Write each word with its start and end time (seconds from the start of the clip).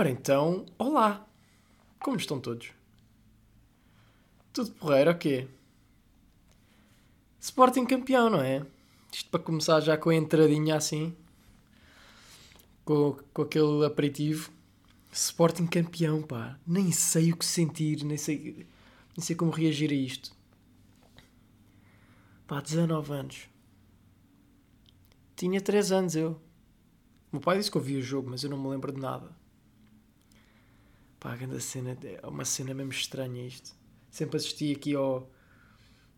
Ora 0.00 0.08
então, 0.08 0.64
olá! 0.78 1.28
Como 2.02 2.16
estão 2.16 2.40
todos? 2.40 2.72
Tudo 4.50 4.72
porreiro, 4.72 5.10
o 5.10 5.18
quê? 5.18 5.46
Sporting 7.38 7.84
campeão, 7.84 8.30
não 8.30 8.40
é? 8.40 8.64
Isto 9.12 9.28
para 9.28 9.40
começar 9.40 9.78
já 9.80 9.98
com 9.98 10.08
a 10.08 10.14
entradinha 10.14 10.74
assim, 10.74 11.14
com, 12.82 13.18
com 13.34 13.42
aquele 13.42 13.84
aperitivo. 13.84 14.50
Sporting 15.12 15.66
campeão, 15.66 16.22
pá. 16.22 16.58
Nem 16.66 16.90
sei 16.92 17.30
o 17.32 17.36
que 17.36 17.44
sentir, 17.44 18.02
nem 18.02 18.16
sei, 18.16 18.66
nem 19.14 19.22
sei 19.22 19.36
como 19.36 19.50
reagir 19.50 19.90
a 19.90 19.94
isto. 19.94 20.34
Pá, 22.46 22.58
19 22.62 23.12
anos. 23.12 23.50
Tinha 25.36 25.60
3 25.60 25.92
anos 25.92 26.16
eu. 26.16 26.40
O 27.30 27.36
meu 27.36 27.40
pai 27.42 27.58
disse 27.58 27.70
que 27.70 27.76
eu 27.76 27.82
vi 27.82 27.98
o 27.98 28.02
jogo, 28.02 28.30
mas 28.30 28.42
eu 28.42 28.48
não 28.48 28.56
me 28.56 28.70
lembro 28.70 28.90
de 28.92 28.98
nada. 28.98 29.38
Pá, 31.20 31.34
a 31.34 31.36
grande 31.36 31.60
cena, 31.60 31.96
é 32.02 32.26
uma 32.26 32.46
cena 32.46 32.72
mesmo 32.72 32.92
estranha 32.92 33.46
isto. 33.46 33.76
Sempre 34.10 34.38
assisti 34.38 34.72
aqui 34.72 34.94
ao, 34.94 35.30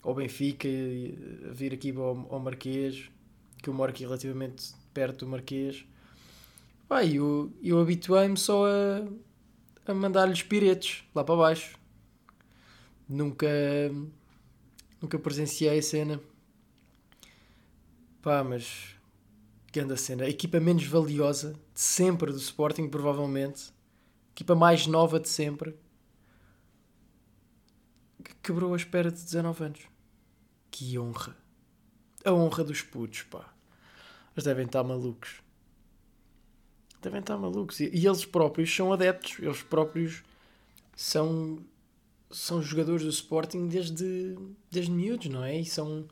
ao 0.01 0.15
Benfica, 0.15 0.69
a 0.69 1.53
vir 1.53 1.75
aqui 1.75 1.91
ao, 1.91 2.27
ao 2.33 2.39
Marquês, 2.39 3.11
que 3.61 3.69
eu 3.69 3.75
moro 3.75 3.91
aqui 3.91 4.05
relativamente 4.05 4.73
perto 4.95 5.25
do 5.25 5.31
Marquês. 5.33 5.85
Pá, 6.89 7.05
eu, 7.05 7.53
eu 7.61 7.81
habituei-me 7.81 8.37
só 8.37 8.65
a, 8.65 9.91
a 9.91 9.93
mandar-lhes 9.93 10.43
piretes 10.43 11.03
lá 11.13 11.25
para 11.25 11.35
baixo. 11.35 11.77
Nunca, 13.09 13.49
nunca 15.01 15.19
presenciei 15.19 15.79
a 15.79 15.83
cena. 15.83 16.21
Pá, 18.23 18.45
mas 18.45 18.95
grande 19.73 19.97
cena. 19.97 20.25
A 20.25 20.29
equipa 20.29 20.61
menos 20.61 20.85
valiosa 20.85 21.55
de 21.75 21.81
sempre 21.81 22.31
do 22.31 22.39
Sporting, 22.39 22.89
provavelmente. 22.89 23.73
Equipa 24.33 24.55
mais 24.55 24.87
nova 24.87 25.21
de 25.21 25.29
sempre. 25.29 25.77
Quebrou 28.43 28.75
a 28.75 28.77
espera 28.77 29.11
de 29.11 29.23
19 29.23 29.65
anos. 29.65 29.81
Que 30.71 30.99
honra. 30.99 31.37
A 32.25 32.33
honra 32.33 32.65
dos 32.65 32.83
putos, 32.83 33.23
pá. 33.23 33.53
Eles 34.35 34.45
devem 34.45 34.67
estar 34.67 34.83
malucos. 34.83 35.43
Devem 37.01 37.21
estar 37.21 37.37
malucos. 37.37 37.81
E, 37.81 38.07
eles 38.07 38.25
próprios 38.25 38.75
são 38.75 38.93
adeptos. 38.93 39.39
Eles 39.39 39.63
próprios 39.63 40.23
são, 40.97 41.59
são 42.31 42.63
jogadores 42.63 43.03
do 43.03 43.11
Sporting 43.11 43.69
desde, 43.69 44.37
desde 44.71 44.91
miúdos, 44.91 45.29
não 45.29 45.45
é? 45.45 45.61
E 45.61 45.65
são 45.65 46.09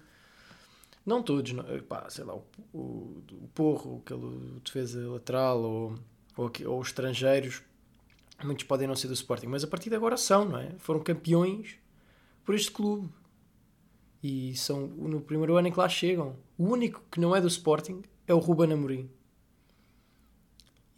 não 1.04 1.22
todos, 1.22 1.52
não, 1.52 1.64
pá, 1.88 2.08
sei 2.10 2.24
lá, 2.24 2.34
o, 2.34 2.44
o, 2.72 3.24
o 3.32 3.48
Porro, 3.54 4.02
aquele 4.04 4.60
defesa 4.62 5.08
lateral 5.08 5.62
ou, 5.62 5.94
ou, 6.36 6.52
ou, 6.66 6.80
os 6.80 6.88
estrangeiros, 6.88 7.62
muitos 8.46 8.64
podem 8.64 8.86
não 8.86 8.96
ser 8.96 9.08
do 9.08 9.14
Sporting, 9.14 9.46
mas 9.46 9.64
a 9.64 9.66
partir 9.66 9.90
de 9.90 9.96
agora 9.96 10.16
são, 10.16 10.44
não 10.44 10.58
é? 10.58 10.74
Foram 10.78 11.00
campeões 11.00 11.76
por 12.44 12.54
este 12.54 12.70
clube. 12.70 13.08
E 14.22 14.54
são 14.56 14.86
no 14.86 15.20
primeiro 15.20 15.56
ano 15.56 15.68
em 15.68 15.72
que 15.72 15.78
lá 15.78 15.88
chegam. 15.88 16.36
O 16.58 16.64
único 16.64 17.02
que 17.10 17.18
não 17.18 17.34
é 17.34 17.40
do 17.40 17.48
Sporting 17.48 18.02
é 18.26 18.34
o 18.34 18.38
Ruben 18.38 18.72
Amorim. 18.72 19.10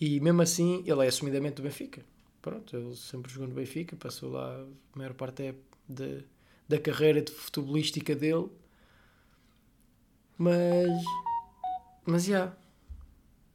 E 0.01 0.19
mesmo 0.19 0.43
assim, 0.43 0.83
ele 0.87 1.05
é 1.05 1.09
assumidamente 1.09 1.57
do 1.57 1.63
Benfica. 1.63 2.05
Pronto, 2.41 2.77
ele 2.77 2.97
sempre 2.97 3.31
jogou 3.31 3.49
no 3.49 3.55
Benfica, 3.55 3.95
passou 3.97 4.33
lá 4.33 4.61
a 4.95 4.99
maior 4.99 5.15
parte 5.15 5.55
da, 5.89 6.07
da 6.69 6.79
carreira 6.81 7.23
de 7.23 7.31
futebolística 7.31 8.17
dele 8.17 8.51
mas. 10.43 11.05
Mas 12.05 12.25
já. 12.25 12.33
Yeah. 12.33 12.57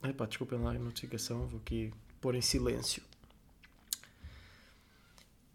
Epá, 0.05 0.25
desculpem 0.25 0.59
lá 0.59 0.71
a 0.71 0.79
notificação, 0.79 1.45
vou 1.47 1.59
aqui 1.59 1.91
pôr 2.21 2.35
em 2.35 2.41
silêncio. 2.41 3.03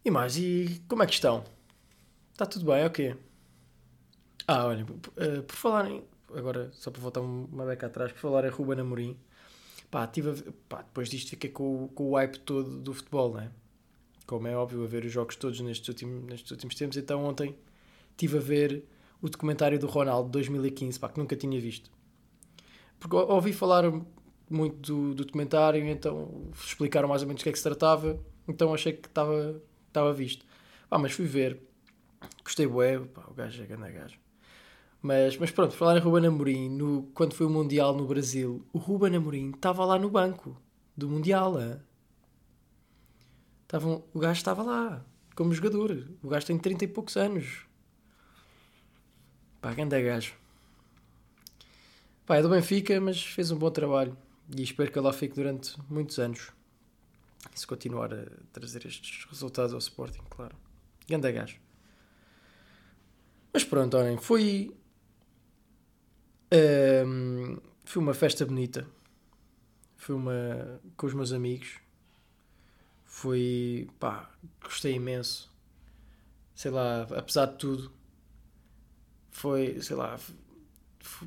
E 0.05 0.11
mais, 0.11 0.37
e 0.37 0.83
como 0.89 1.03
é 1.03 1.07
que 1.07 1.13
estão? 1.13 1.45
Está 2.33 2.45
tudo 2.45 2.67
bem, 2.67 2.85
ok? 2.85 3.15
Ah, 4.49 4.67
olha, 4.67 4.85
uh, 4.85 5.43
por 5.43 5.57
falarem. 5.57 6.03
Agora, 6.35 6.71
só 6.73 6.91
para 6.91 7.01
voltar 7.01 7.21
uma 7.21 7.65
beca 7.67 7.87
atrás, 7.87 8.11
por 8.11 8.19
falar 8.19 8.45
em 8.45 8.49
Ruben 8.49 8.81
Amorim, 8.81 9.17
pá, 9.91 10.07
tive 10.07 10.31
a, 10.31 10.53
pá, 10.69 10.83
depois 10.83 11.09
disto 11.09 11.31
fiquei 11.31 11.51
com, 11.51 11.89
com 11.89 12.11
o 12.11 12.15
hype 12.17 12.39
todo 12.41 12.81
do 12.81 12.95
futebol, 12.95 13.35
né? 13.35 13.53
Como 14.27 14.49
é 14.49 14.57
óbvio, 14.57 14.83
a 14.83 14.87
ver 14.87 15.05
os 15.05 15.13
jogos 15.13 15.37
todos 15.37 15.61
nestes 15.61 15.89
últimos, 15.89 16.25
nestes 16.25 16.51
últimos 16.51 16.75
tempos, 16.75 16.97
então 16.97 17.25
ontem 17.25 17.55
estive 18.11 18.39
a 18.39 18.41
ver 18.41 18.85
o 19.21 19.29
documentário 19.29 19.79
do 19.79 19.87
Ronaldo 19.87 20.29
de 20.29 20.33
2015, 20.33 20.99
pá, 20.99 21.09
que 21.11 21.19
nunca 21.19 21.37
tinha 21.37 21.61
visto. 21.61 21.91
Porque 22.99 23.15
ouvi 23.15 23.53
falar 23.53 23.85
muito 24.49 24.77
do, 24.81 25.15
do 25.15 25.25
documentário, 25.25 25.87
então 25.87 26.51
explicaram 26.55 27.09
mais 27.09 27.23
ou 27.23 27.29
menos 27.29 27.43
o 27.43 27.45
que 27.45 27.51
é 27.51 27.53
que 27.53 27.59
se 27.59 27.65
tratava, 27.65 28.19
então 28.49 28.73
achei 28.73 28.93
que 28.93 29.07
estava, 29.07 29.61
estava 29.93 30.13
visto. 30.13 30.45
Pá, 30.89 30.99
mas 30.99 31.13
fui 31.13 31.27
ver, 31.27 31.61
gostei 32.45 32.67
bué, 32.67 32.99
pá, 32.99 33.25
o 33.29 33.35
gajo 33.35 33.63
é 33.63 33.67
grande 33.67 33.93
gajo. 33.93 34.19
Mas, 35.01 35.37
mas 35.37 35.51
pronto, 35.51 35.75
falar 35.75 35.97
em 35.97 36.01
Ruben 36.01 36.27
Amorim, 36.27 36.69
no, 36.69 37.05
quando 37.15 37.35
foi 37.35 37.47
o 37.47 37.51
Mundial 37.51 37.95
no 37.95 38.07
Brasil, 38.07 38.65
o 38.73 38.79
Ruben 38.79 39.17
Amorim 39.17 39.51
estava 39.51 39.85
lá 39.85 39.99
no 39.99 40.09
banco 40.09 40.57
do 40.97 41.09
Mundial. 41.09 41.57
Estavam, 43.63 44.05
o 44.15 44.19
gajo 44.19 44.39
estava 44.39 44.63
lá, 44.63 45.05
como 45.35 45.53
jogador. 45.53 46.09
O 46.23 46.29
gajo 46.29 46.47
tem 46.47 46.59
30 46.59 46.85
e 46.85 46.89
poucos 46.89 47.17
anos. 47.17 47.67
Pá, 49.61 49.73
grande 49.75 50.01
gajo. 50.03 50.35
Pá, 52.25 52.37
é 52.37 52.43
do 52.43 52.49
Benfica, 52.49 53.01
mas 53.01 53.23
fez 53.23 53.51
um 53.51 53.59
bom 53.59 53.71
trabalho. 53.71 54.17
E 54.57 54.63
espero 54.63 54.91
que 54.91 54.99
ele 54.99 55.07
lá 55.07 55.13
fique 55.13 55.35
durante 55.35 55.75
muitos 55.91 56.19
anos. 56.19 56.53
Se 57.55 57.67
continuar 57.67 58.13
a 58.15 58.27
trazer 58.53 58.87
estes 58.87 59.25
resultados 59.27 59.73
ao 59.73 59.79
Sporting, 59.79 60.23
claro. 60.31 60.57
Grande 61.07 61.33
gajo. 61.33 61.59
Mas 63.53 63.65
pronto, 63.65 63.97
olhem, 63.97 64.17
foi. 64.17 64.75
Um, 67.07 67.59
foi 67.85 68.03
uma 68.03 68.15
festa 68.15 68.47
bonita. 68.47 68.87
Foi 69.97 70.15
uma. 70.15 70.81
com 70.97 71.07
os 71.07 71.15
meus 71.15 71.33
amigos. 71.33 71.79
Foi. 73.05 73.89
pá, 73.99 74.31
gostei 74.63 74.95
imenso. 74.95 75.53
Sei 76.55 76.71
lá, 76.71 77.03
apesar 77.17 77.47
de 77.47 77.57
tudo, 77.57 77.93
foi, 79.31 79.81
sei 79.81 79.97
lá, 79.97 80.19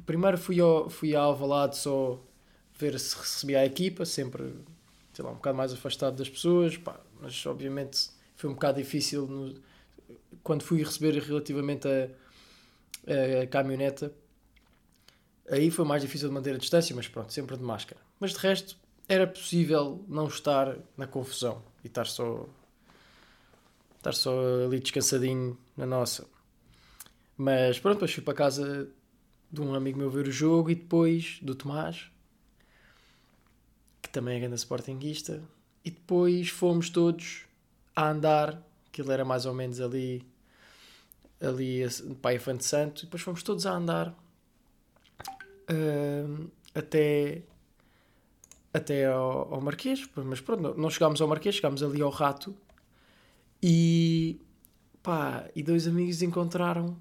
primeiro 0.05 0.37
fui, 0.37 0.59
ao, 0.59 0.89
fui 0.89 1.15
a 1.15 1.21
Alvalade 1.21 1.77
só 1.77 2.23
ver 2.77 2.97
se 2.99 3.17
recebia 3.17 3.59
a 3.59 3.65
equipa, 3.65 4.05
sempre, 4.05 4.53
sei 5.15 5.23
lá, 5.23 5.31
um 5.31 5.35
bocado 5.35 5.57
mais 5.57 5.71
afastado 5.71 6.17
das 6.17 6.29
pessoas, 6.29 6.75
pá, 6.75 6.99
mas 7.21 7.45
obviamente 7.45 8.09
foi 8.35 8.49
um 8.49 8.53
bocado 8.53 8.77
difícil 8.81 9.25
no, 9.25 9.55
quando 10.43 10.61
fui 10.61 10.83
receber 10.83 11.17
relativamente 11.21 11.87
a, 11.87 13.41
a, 13.41 13.47
caminhoneta, 13.47 14.13
aí 15.49 15.71
foi 15.71 15.85
mais 15.85 16.01
difícil 16.01 16.27
de 16.27 16.33
manter 16.33 16.53
a 16.53 16.57
distância, 16.57 16.93
mas 16.93 17.07
pronto, 17.07 17.31
sempre 17.31 17.55
de 17.55 17.63
máscara. 17.63 18.01
Mas 18.19 18.31
de 18.31 18.39
resto, 18.39 18.77
era 19.07 19.25
possível 19.25 20.03
não 20.07 20.27
estar 20.27 20.77
na 20.97 21.07
confusão 21.07 21.63
e 21.83 21.87
estar 21.87 22.05
só 22.05 22.45
estar 23.97 24.13
só 24.13 24.65
ali 24.65 24.79
descansadinho 24.79 25.57
na 25.77 25.85
nossa. 25.85 26.27
Mas 27.37 27.79
pronto, 27.79 27.95
depois 27.95 28.13
fui 28.13 28.21
para 28.21 28.33
casa 28.33 28.89
de 29.51 29.61
um 29.61 29.73
amigo 29.73 29.97
meu 29.97 30.09
ver 30.09 30.27
o 30.27 30.31
jogo 30.31 30.69
e 30.69 30.75
depois 30.75 31.39
do 31.41 31.55
Tomás, 31.55 32.11
também 34.15 34.37
é 34.37 34.39
grande 34.39 34.55
sportinguista, 34.55 35.43
e 35.83 35.91
depois 35.91 36.49
fomos 36.49 36.89
todos 36.89 37.45
a 37.95 38.09
andar, 38.09 38.61
aquilo 38.87 39.11
era 39.11 39.23
mais 39.23 39.45
ou 39.45 39.53
menos 39.53 39.79
ali, 39.79 40.25
ali 41.39 41.81
Pai 42.21 42.35
Infante 42.35 42.65
Santo, 42.65 43.01
e 43.01 43.05
depois 43.05 43.21
fomos 43.21 43.43
todos 43.43 43.65
a 43.65 43.73
andar 43.73 44.09
uh, 45.69 46.51
até, 46.73 47.43
até 48.73 49.05
ao, 49.05 49.53
ao 49.53 49.61
Marquês, 49.61 50.07
mas 50.15 50.41
pronto, 50.41 50.79
não 50.79 50.89
chegámos 50.89 51.21
ao 51.21 51.27
Marquês, 51.27 51.55
chegámos 51.55 51.83
ali 51.83 52.01
ao 52.01 52.09
Rato, 52.09 52.55
e 53.61 54.39
pá, 55.03 55.49
e 55.55 55.61
dois 55.61 55.87
amigos 55.87 56.21
encontraram 56.21 56.97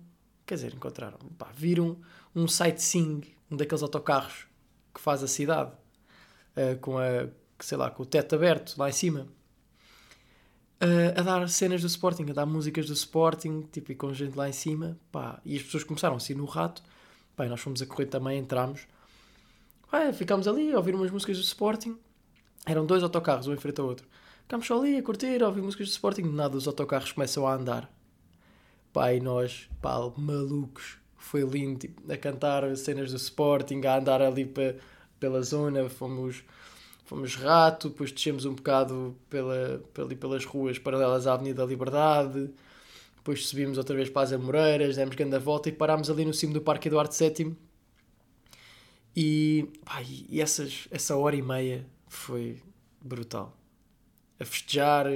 Quer 0.47 0.56
dizer, 0.56 0.75
encontraram. 0.75 1.19
Pá, 1.39 1.50
viram 1.55 1.97
um 2.35 2.47
sightseeing, 2.47 3.23
um 3.50 3.56
daqueles 3.56 3.83
autocarros 3.83 4.47
que 4.93 5.00
faz 5.00 5.23
a 5.23 5.29
cidade, 5.29 5.73
uh, 6.56 6.79
com 6.81 6.99
a, 6.99 7.29
sei 7.59 7.79
lá, 7.79 7.91
com 7.91 8.03
o 8.03 8.06
teto 8.06 8.35
aberto 8.35 8.77
lá 8.79 8.89
em 8.89 8.93
cima, 8.93 9.27
uh, 10.81 11.19
a 11.19 11.23
dar 11.23 11.49
cenas 11.49 11.81
do 11.81 11.87
Sporting, 11.87 12.27
a 12.31 12.33
dar 12.33 12.47
músicas 12.47 12.87
do 12.87 12.93
Sporting, 12.93 13.69
tipo, 13.73 13.93
e 13.93 13.95
com 13.95 14.12
gente 14.12 14.37
lá 14.37 14.49
em 14.49 14.53
cima, 14.53 14.99
pá, 15.11 15.41
e 15.45 15.56
as 15.56 15.62
pessoas 15.62 15.85
começaram 15.85 16.17
a 16.17 16.21
sair 16.21 16.37
no 16.37 16.45
rato, 16.45 16.83
pá, 17.37 17.47
nós 17.47 17.61
fomos 17.61 17.81
a 17.83 17.87
correr 17.87 18.06
também, 18.06 18.39
entramos, 18.39 18.87
pá, 19.91 20.12
ficámos 20.12 20.49
ali 20.49 20.73
a 20.73 20.77
ouvir 20.77 20.95
umas 20.95 21.11
músicas 21.11 21.39
do 21.39 21.45
Sporting, 21.45 21.99
eram 22.67 22.87
dois 22.87 23.03
autocarros, 23.03 23.47
um 23.47 23.55
em 23.55 23.59
frente 23.59 23.81
ao 23.81 23.87
outro, 23.87 24.06
ficámos 24.43 24.67
só 24.67 24.79
ali 24.79 24.97
a 24.97 25.03
curtir, 25.03 25.43
a 25.43 25.47
ouvir 25.47 25.62
músicas 25.62 25.89
do 25.89 25.93
Sporting, 25.93 26.23
nada, 26.23 26.56
os 26.56 26.67
autocarros 26.67 27.12
começam 27.12 27.47
a 27.47 27.55
andar, 27.55 27.91
Pá, 28.95 29.12
e 29.12 29.19
nós, 29.19 29.69
pá, 29.83 29.99
malucos. 30.17 30.99
Foi 31.17 31.43
lindo, 31.43 31.81
tipo, 31.81 32.12
a 32.12 32.17
cantar 32.17 32.77
cenas 32.77 33.11
do 33.11 33.17
Sporting, 33.17 33.85
a 33.85 33.99
andar 33.99 34.23
ali 34.23 34.45
pa, 34.47 34.77
pela 35.19 35.43
zona. 35.43 35.89
Fomos, 35.89 36.43
fomos 37.05 37.37
rato, 37.37 37.89
depois 37.89 38.13
descemos 38.13 38.45
um 38.45 38.55
bocado 38.55 39.17
pela, 39.29 39.83
ali 39.99 40.17
pelas 40.17 40.45
ruas 40.45 40.79
paralelas 40.79 41.27
à 41.27 41.35
Avenida 41.35 41.63
da 41.63 41.69
Liberdade, 41.69 42.51
depois 43.25 43.47
subimos 43.47 43.79
outra 43.79 43.97
vez 43.97 44.11
para 44.11 44.23
as 44.23 44.33
Amoreiras, 44.33 44.97
demos 44.97 45.17
grande 45.17 45.39
volta 45.39 45.71
e 45.71 45.73
parámos 45.73 46.11
ali 46.11 46.27
no 46.27 46.35
cimo 46.35 46.53
do 46.53 46.61
Parque 46.61 46.89
Eduardo 46.89 47.15
VII. 47.15 47.57
E, 49.17 49.67
pá, 49.83 50.03
e 50.03 50.43
essas, 50.43 50.87
essa 50.91 51.17
hora 51.17 51.35
e 51.35 51.41
meia 51.41 51.87
foi 52.07 52.61
brutal. 53.01 53.57
A 54.39 54.45
festejar 54.45 55.07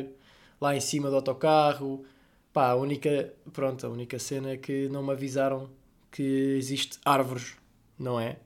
lá 0.59 0.75
em 0.75 0.81
cima 0.81 1.11
do 1.11 1.17
autocarro. 1.17 2.03
Pá, 2.51 2.71
a 2.71 2.77
única, 2.77 3.35
pronto, 3.53 3.87
a 3.87 3.91
única 3.91 4.19
cena 4.19 4.53
é 4.53 4.57
que 4.57 4.89
não 4.89 5.03
me 5.03 5.13
avisaram 5.13 5.69
que 6.11 6.23
existe 6.23 6.99
árvores, 7.05 7.57
não 7.99 8.19
é? 8.19 8.39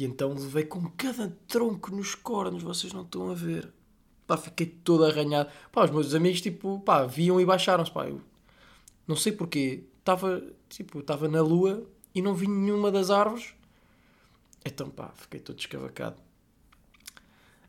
E 0.00 0.04
então 0.04 0.32
levei 0.32 0.64
com 0.64 0.88
cada 0.92 1.28
tronco 1.46 1.94
nos 1.94 2.14
cornos, 2.14 2.62
vocês 2.62 2.90
não 2.90 3.02
estão 3.02 3.30
a 3.30 3.34
ver. 3.34 3.70
Pá, 4.26 4.38
fiquei 4.38 4.64
todo 4.64 5.04
arranhado. 5.04 5.50
Pá, 5.70 5.84
os 5.84 5.90
meus 5.90 6.14
amigos, 6.14 6.40
tipo, 6.40 6.80
pá, 6.80 7.04
viam 7.04 7.38
e 7.38 7.44
baixaram-se, 7.44 7.92
pá. 7.92 8.08
Eu 8.08 8.22
não 9.06 9.14
sei 9.14 9.32
porquê. 9.32 9.84
Estava, 9.98 10.42
tipo, 10.70 11.00
estava 11.00 11.28
na 11.28 11.42
lua 11.42 11.86
e 12.14 12.22
não 12.22 12.34
vi 12.34 12.48
nenhuma 12.48 12.90
das 12.90 13.10
árvores. 13.10 13.52
Então, 14.64 14.88
pá, 14.88 15.12
fiquei 15.16 15.38
todo 15.38 15.58
escavacado. 15.58 16.16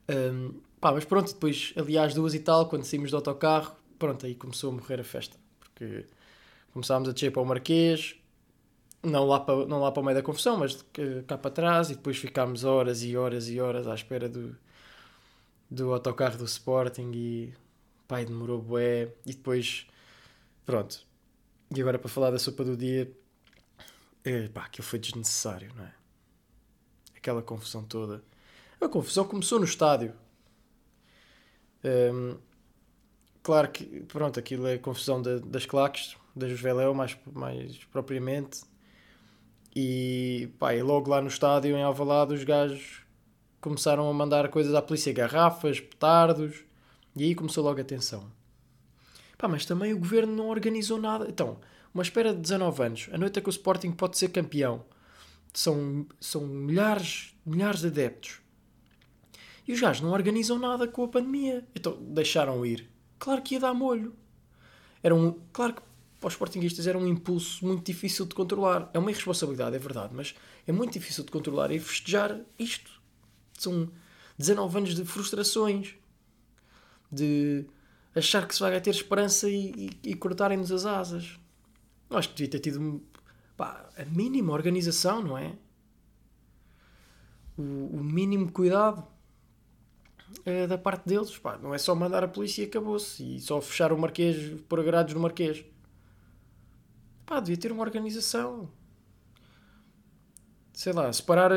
Um, 0.09 0.53
pá, 0.79 0.93
mas 0.93 1.03
pronto, 1.03 1.33
depois 1.33 1.73
ali 1.75 1.97
às 1.97 2.13
duas 2.13 2.33
e 2.33 2.39
tal, 2.39 2.69
quando 2.69 2.85
saímos 2.85 3.11
do 3.11 3.17
autocarro, 3.17 3.75
pronto, 3.99 4.25
aí 4.25 4.35
começou 4.35 4.71
a 4.71 4.73
morrer 4.73 5.01
a 5.01 5.03
festa. 5.03 5.35
Porque 5.59 6.05
começámos 6.71 7.09
a 7.09 7.11
descer 7.11 7.33
para 7.33 7.41
o 7.41 7.45
Marquês, 7.45 8.15
não 9.03 9.25
lá 9.25 9.39
para, 9.39 9.65
não 9.65 9.79
lá 9.79 9.91
para 9.91 10.01
o 10.01 10.05
meio 10.05 10.15
da 10.17 10.23
confusão, 10.23 10.57
mas 10.57 10.83
cá 11.27 11.37
para 11.37 11.51
trás, 11.51 11.89
e 11.89 11.95
depois 11.95 12.17
ficámos 12.17 12.63
horas 12.63 13.03
e 13.03 13.17
horas 13.17 13.49
e 13.49 13.59
horas 13.59 13.87
à 13.87 13.95
espera 13.95 14.29
do, 14.29 14.55
do 15.69 15.93
autocarro 15.93 16.37
do 16.37 16.45
Sporting 16.45 17.11
e 17.13 17.53
pai 18.07 18.25
demorou 18.25 18.61
bué. 18.61 19.13
E 19.25 19.33
depois 19.33 19.87
pronto. 20.65 21.05
E 21.75 21.81
agora 21.81 21.97
para 21.97 22.09
falar 22.09 22.31
da 22.31 22.39
sopa 22.39 22.63
do 22.63 22.75
dia 22.77 23.11
é, 24.23 24.47
pá, 24.49 24.65
aquilo 24.65 24.85
foi 24.85 24.99
desnecessário 24.99 25.71
não 25.75 25.85
é? 25.85 25.93
aquela 27.15 27.41
confusão 27.41 27.83
toda. 27.83 28.23
A 28.79 28.89
confusão 28.89 29.25
começou 29.25 29.59
no 29.59 29.65
estádio. 29.65 30.13
Um, 31.83 32.37
claro 33.41 33.71
que 33.71 33.85
pronto 34.01 34.39
aquilo 34.39 34.67
é 34.67 34.77
confusão 34.77 35.21
de, 35.21 35.39
das 35.39 35.65
claques 35.65 36.17
da 36.35 36.47
Jusveléu 36.47 36.93
mais, 36.93 37.17
mais 37.31 37.77
propriamente 37.85 38.61
e, 39.75 40.49
pá, 40.59 40.75
e 40.75 40.81
logo 40.81 41.09
lá 41.09 41.21
no 41.21 41.27
estádio, 41.27 41.75
em 41.75 41.83
Alvalade, 41.83 42.33
os 42.33 42.43
gajos 42.43 43.01
começaram 43.59 44.09
a 44.09 44.13
mandar 44.13 44.49
coisas 44.49 44.73
à 44.73 44.81
polícia, 44.81 45.13
garrafas, 45.13 45.79
petardos, 45.79 46.65
e 47.15 47.23
aí 47.23 47.35
começou 47.35 47.63
logo 47.63 47.79
a 47.79 47.83
tensão. 47.83 48.31
Pá, 49.37 49.47
mas 49.47 49.65
também 49.65 49.93
o 49.93 49.99
governo 49.99 50.35
não 50.35 50.49
organizou 50.49 50.99
nada. 50.99 51.27
Então, 51.29 51.59
uma 51.93 52.03
espera 52.03 52.33
de 52.33 52.39
19 52.41 52.83
anos, 52.83 53.09
a 53.11 53.17
noite 53.17 53.39
é 53.39 53.41
que 53.41 53.49
o 53.49 53.51
Sporting 53.51 53.91
pode 53.91 54.17
ser 54.17 54.29
campeão. 54.29 54.83
São, 55.53 56.05
são 56.19 56.47
milhares, 56.47 57.35
milhares 57.45 57.81
de 57.81 57.87
adeptos. 57.87 58.41
E 59.67 59.73
os 59.73 59.79
gajos 59.79 60.01
não 60.01 60.11
organizam 60.11 60.57
nada 60.57 60.87
com 60.87 61.03
a 61.03 61.07
pandemia. 61.07 61.65
Então, 61.75 61.97
deixaram 62.01 62.65
ir. 62.65 62.89
Claro 63.19 63.41
que 63.41 63.55
ia 63.55 63.59
dar 63.59 63.73
molho. 63.73 64.15
Era 65.03 65.15
um, 65.15 65.39
claro 65.51 65.73
que 65.73 65.81
para 66.21 66.27
os 66.27 66.33
sportinguistas 66.33 66.85
era 66.85 66.97
um 66.97 67.07
impulso 67.07 67.65
muito 67.65 67.83
difícil 67.83 68.27
de 68.27 68.35
controlar. 68.35 68.91
É 68.93 68.99
uma 68.99 69.09
irresponsabilidade, 69.09 69.75
é 69.75 69.79
verdade, 69.79 70.13
mas 70.13 70.35
é 70.67 70.71
muito 70.71 70.93
difícil 70.93 71.23
de 71.23 71.31
controlar 71.31 71.71
e 71.71 71.79
festejar 71.79 72.39
isto. 72.59 73.01
São 73.57 73.89
19 74.37 74.77
anos 74.77 74.95
de 74.95 75.03
frustrações, 75.03 75.95
de 77.11 77.65
achar 78.15 78.47
que 78.47 78.53
se 78.53 78.59
vai 78.59 78.79
ter 78.79 78.91
esperança 78.91 79.49
e, 79.49 79.89
e, 80.03 80.11
e 80.11 80.13
cortarem-nos 80.13 80.71
as 80.71 80.85
asas. 80.85 81.39
Eu 82.07 82.17
acho 82.17 82.29
que 82.29 82.35
devia 82.35 82.51
ter 82.51 82.59
tido 82.59 83.01
pá, 83.57 83.89
a 83.97 84.05
mínima 84.05 84.53
organização, 84.53 85.23
não 85.23 85.35
é? 85.35 85.55
O, 87.57 87.97
o 87.97 88.03
mínimo 88.03 88.51
cuidado 88.51 89.07
é 90.45 90.67
da 90.67 90.77
parte 90.77 91.07
deles. 91.07 91.35
Pá, 91.39 91.57
não 91.57 91.73
é 91.73 91.79
só 91.79 91.95
mandar 91.95 92.23
a 92.23 92.27
polícia 92.27 92.61
e 92.61 92.65
acabou-se. 92.65 93.37
E 93.37 93.39
só 93.39 93.59
fechar 93.59 93.91
o 93.91 93.97
Marquês, 93.97 94.61
pôr 94.69 94.83
grades 94.83 95.15
no 95.15 95.19
Marquês. 95.19 95.65
Pá, 97.25 97.39
devia 97.39 97.57
ter 97.57 97.71
uma 97.71 97.83
organização. 97.83 98.71
Sei 100.73 100.93
lá, 100.93 101.11
separar, 101.13 101.51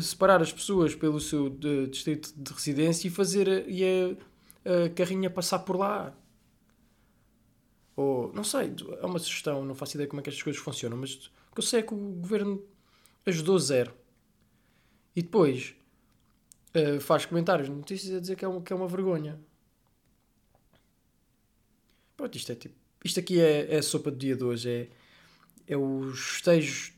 separar 0.00 0.42
as 0.42 0.52
pessoas 0.52 0.94
pelo 0.94 1.20
seu 1.20 1.48
de, 1.48 1.86
distrito 1.86 2.32
de 2.36 2.52
residência 2.52 3.08
e 3.08 3.10
fazer 3.10 3.68
e 3.68 3.82
a, 3.84 4.84
a 4.86 4.90
carrinha 4.90 5.30
passar 5.30 5.60
por 5.60 5.76
lá. 5.76 6.14
Ou, 7.96 8.32
não 8.32 8.44
sei, 8.44 8.74
é 9.00 9.06
uma 9.06 9.18
sugestão, 9.18 9.64
não 9.64 9.74
faço 9.74 9.96
ideia 9.96 10.08
como 10.08 10.20
é 10.20 10.22
que 10.22 10.30
estas 10.30 10.42
coisas 10.42 10.60
funcionam, 10.60 10.96
mas 10.96 11.14
o 11.50 11.54
que 11.54 11.60
eu 11.60 11.62
sei 11.62 11.80
é 11.80 11.82
que 11.82 11.94
o 11.94 11.96
governo 11.96 12.62
ajudou 13.26 13.58
zero. 13.58 13.94
E 15.14 15.22
depois 15.22 15.74
uh, 16.74 17.00
faz 17.00 17.26
comentários 17.26 17.68
notícias 17.68 18.16
a 18.16 18.20
dizer 18.20 18.36
que 18.36 18.44
é, 18.44 18.48
uma, 18.48 18.60
que 18.62 18.72
é 18.72 18.76
uma 18.76 18.88
vergonha. 18.88 19.38
Pronto, 22.16 22.36
isto 22.36 22.52
é 22.52 22.54
tipo 22.54 22.81
isto 23.04 23.20
aqui 23.20 23.40
é, 23.40 23.74
é 23.74 23.78
a 23.78 23.82
sopa 23.82 24.10
do 24.10 24.16
dia 24.16 24.36
de 24.36 24.44
hoje. 24.44 24.68
É, 24.68 24.88
é 25.72 25.76
os 25.76 26.18
festejos. 26.18 26.92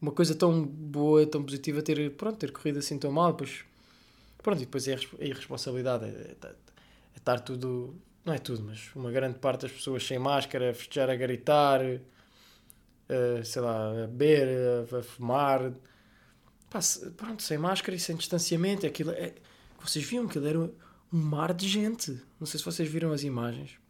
Uma 0.00 0.12
coisa 0.12 0.34
tão 0.34 0.64
boa, 0.64 1.26
tão 1.26 1.42
positiva, 1.42 1.80
ter, 1.82 2.10
pronto, 2.12 2.38
ter 2.38 2.52
corrido 2.52 2.78
assim 2.78 2.98
tão 2.98 3.10
mal. 3.10 3.32
Depois, 3.32 3.64
pronto, 4.42 4.58
e 4.58 4.64
depois 4.64 4.86
é 4.88 4.94
a 4.94 5.24
irresponsabilidade. 5.24 6.04
É, 6.04 6.08
é, 6.08 6.46
é 6.46 6.54
estar 7.16 7.40
tudo. 7.40 7.94
Não 8.24 8.32
é 8.32 8.38
tudo, 8.38 8.62
mas 8.64 8.90
uma 8.94 9.10
grande 9.10 9.38
parte 9.38 9.62
das 9.62 9.72
pessoas 9.72 10.06
sem 10.06 10.18
máscara, 10.18 10.70
a 10.70 10.74
festejar, 10.74 11.10
a 11.10 11.16
gritar, 11.16 11.80
sei 13.44 13.60
lá, 13.60 14.04
a 14.04 14.06
beber, 14.06 14.48
a, 14.92 14.98
a 14.98 15.02
fumar. 15.02 15.72
Pá, 16.70 16.80
pronto, 17.16 17.42
sem 17.42 17.58
máscara 17.58 17.94
e 17.94 18.00
sem 18.00 18.16
distanciamento. 18.16 18.86
Aquilo 18.86 19.10
é, 19.10 19.34
vocês 19.80 20.04
viam 20.04 20.26
que 20.26 20.38
ele 20.38 20.48
era 20.48 20.58
um 20.58 20.70
mar 21.12 21.52
de 21.52 21.68
gente. 21.68 22.18
Não 22.40 22.46
sei 22.46 22.58
se 22.58 22.64
vocês 22.64 22.88
viram 22.88 23.12
as 23.12 23.22
imagens. 23.22 23.83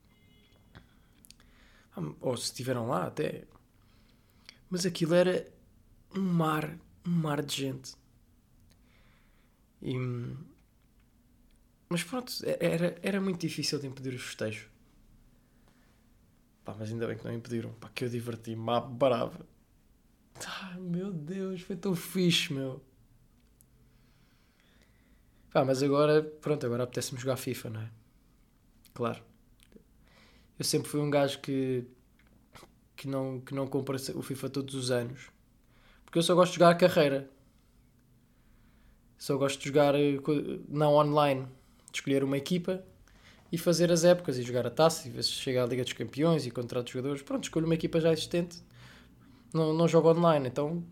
Ou 2.20 2.36
se 2.36 2.44
estiveram 2.44 2.88
lá 2.88 3.06
até. 3.06 3.44
Mas 4.68 4.84
aquilo 4.84 5.14
era 5.14 5.46
um 6.14 6.22
mar, 6.22 6.78
um 7.06 7.10
mar 7.10 7.42
de 7.42 7.54
gente. 7.54 7.94
E, 9.80 9.94
mas 11.88 12.02
pronto, 12.02 12.32
era, 12.58 12.98
era 13.02 13.20
muito 13.20 13.40
difícil 13.40 13.78
de 13.78 13.86
impedir 13.86 14.14
os 14.14 14.22
festejos. 14.22 14.68
Pá, 16.64 16.74
mas 16.78 16.90
ainda 16.90 17.06
bem 17.06 17.16
que 17.16 17.24
não 17.24 17.34
impediram. 17.34 17.72
Pá, 17.74 17.90
que 17.94 18.04
eu 18.04 18.08
diverti-me 18.08 18.70
à 18.70 18.80
brava. 18.80 19.46
Ah, 20.46 20.76
meu 20.78 21.12
Deus, 21.12 21.60
foi 21.60 21.76
tão 21.76 21.94
fixe, 21.94 22.52
meu. 22.52 22.82
Pá, 25.52 25.64
mas 25.64 25.82
agora, 25.82 26.22
pronto, 26.22 26.66
agora 26.66 26.82
apetece-me 26.82 27.20
jogar 27.20 27.36
FIFA, 27.36 27.70
não 27.70 27.80
é? 27.82 27.90
Claro 28.92 29.33
eu 30.58 30.64
sempre 30.64 30.88
fui 30.88 31.00
um 31.00 31.10
gajo 31.10 31.40
que, 31.40 31.84
que, 32.96 33.08
não, 33.08 33.40
que 33.40 33.54
não 33.54 33.66
compra 33.66 33.96
o 34.14 34.22
FIFA 34.22 34.48
todos 34.50 34.74
os 34.74 34.90
anos. 34.90 35.30
Porque 36.04 36.18
eu 36.18 36.22
só 36.22 36.34
gosto 36.34 36.52
de 36.52 36.58
jogar 36.58 36.74
carreira. 36.76 37.28
Só 39.18 39.36
gosto 39.36 39.58
de 39.58 39.66
jogar 39.66 39.94
eh, 39.94 40.18
não 40.68 40.94
online. 40.94 41.46
De 41.90 41.98
escolher 41.98 42.22
uma 42.22 42.36
equipa 42.36 42.84
e 43.50 43.58
fazer 43.58 43.90
as 43.92 44.04
épocas 44.04 44.36
e 44.36 44.42
jogar 44.42 44.66
a 44.66 44.70
taça 44.70 45.06
e 45.06 45.10
ver 45.10 45.22
se 45.22 45.30
chega 45.30 45.62
à 45.62 45.66
Liga 45.66 45.84
dos 45.84 45.92
Campeões 45.92 46.46
e 46.46 46.50
contratar 46.50 46.92
jogadores. 46.92 47.22
Pronto, 47.22 47.44
escolho 47.44 47.66
uma 47.66 47.74
equipa 47.74 48.00
já 48.00 48.12
existente. 48.12 48.58
Não, 49.52 49.72
não 49.72 49.86
jogo 49.86 50.10
online, 50.10 50.48
então 50.48 50.84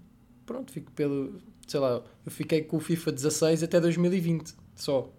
pronto, 0.47 0.73
fico 0.73 0.91
pelo. 0.93 1.41
Sei 1.67 1.81
lá, 1.81 2.03
eu 2.25 2.31
fiquei 2.31 2.63
com 2.63 2.77
o 2.77 2.81
FIFA 2.81 3.13
16 3.13 3.63
até 3.63 3.81
2020 3.81 4.55
só. 4.75 5.11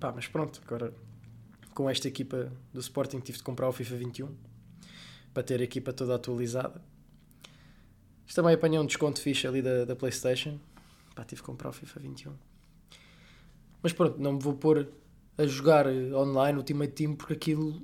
Pá, 0.00 0.12
mas 0.12 0.26
pronto, 0.26 0.60
agora 0.66 0.92
com 1.74 1.90
esta 1.90 2.08
equipa 2.08 2.52
do 2.72 2.80
Sporting 2.80 3.18
tive 3.20 3.38
de 3.38 3.44
comprar 3.44 3.68
o 3.68 3.72
FIFA 3.72 3.96
21 3.96 4.34
para 5.34 5.42
ter 5.42 5.60
a 5.60 5.64
equipa 5.64 5.92
toda 5.92 6.14
atualizada. 6.14 6.80
Isto 8.26 8.36
também 8.36 8.54
apanhei 8.54 8.78
um 8.78 8.86
desconto 8.86 9.20
fixe 9.20 9.46
ali 9.46 9.60
da, 9.60 9.84
da 9.84 9.96
Playstation. 9.96 10.58
Pá, 11.14 11.24
tive 11.24 11.40
de 11.40 11.46
comprar 11.46 11.70
o 11.70 11.72
FIFA 11.72 12.00
21. 12.00 12.32
Mas 13.82 13.92
pronto, 13.92 14.18
não 14.18 14.34
me 14.34 14.40
vou 14.40 14.54
pôr 14.54 14.88
a 15.36 15.46
jogar 15.46 15.86
online 15.86 16.58
Ultimate 16.58 16.92
Team 16.92 17.16
porque 17.16 17.34
aquilo... 17.34 17.82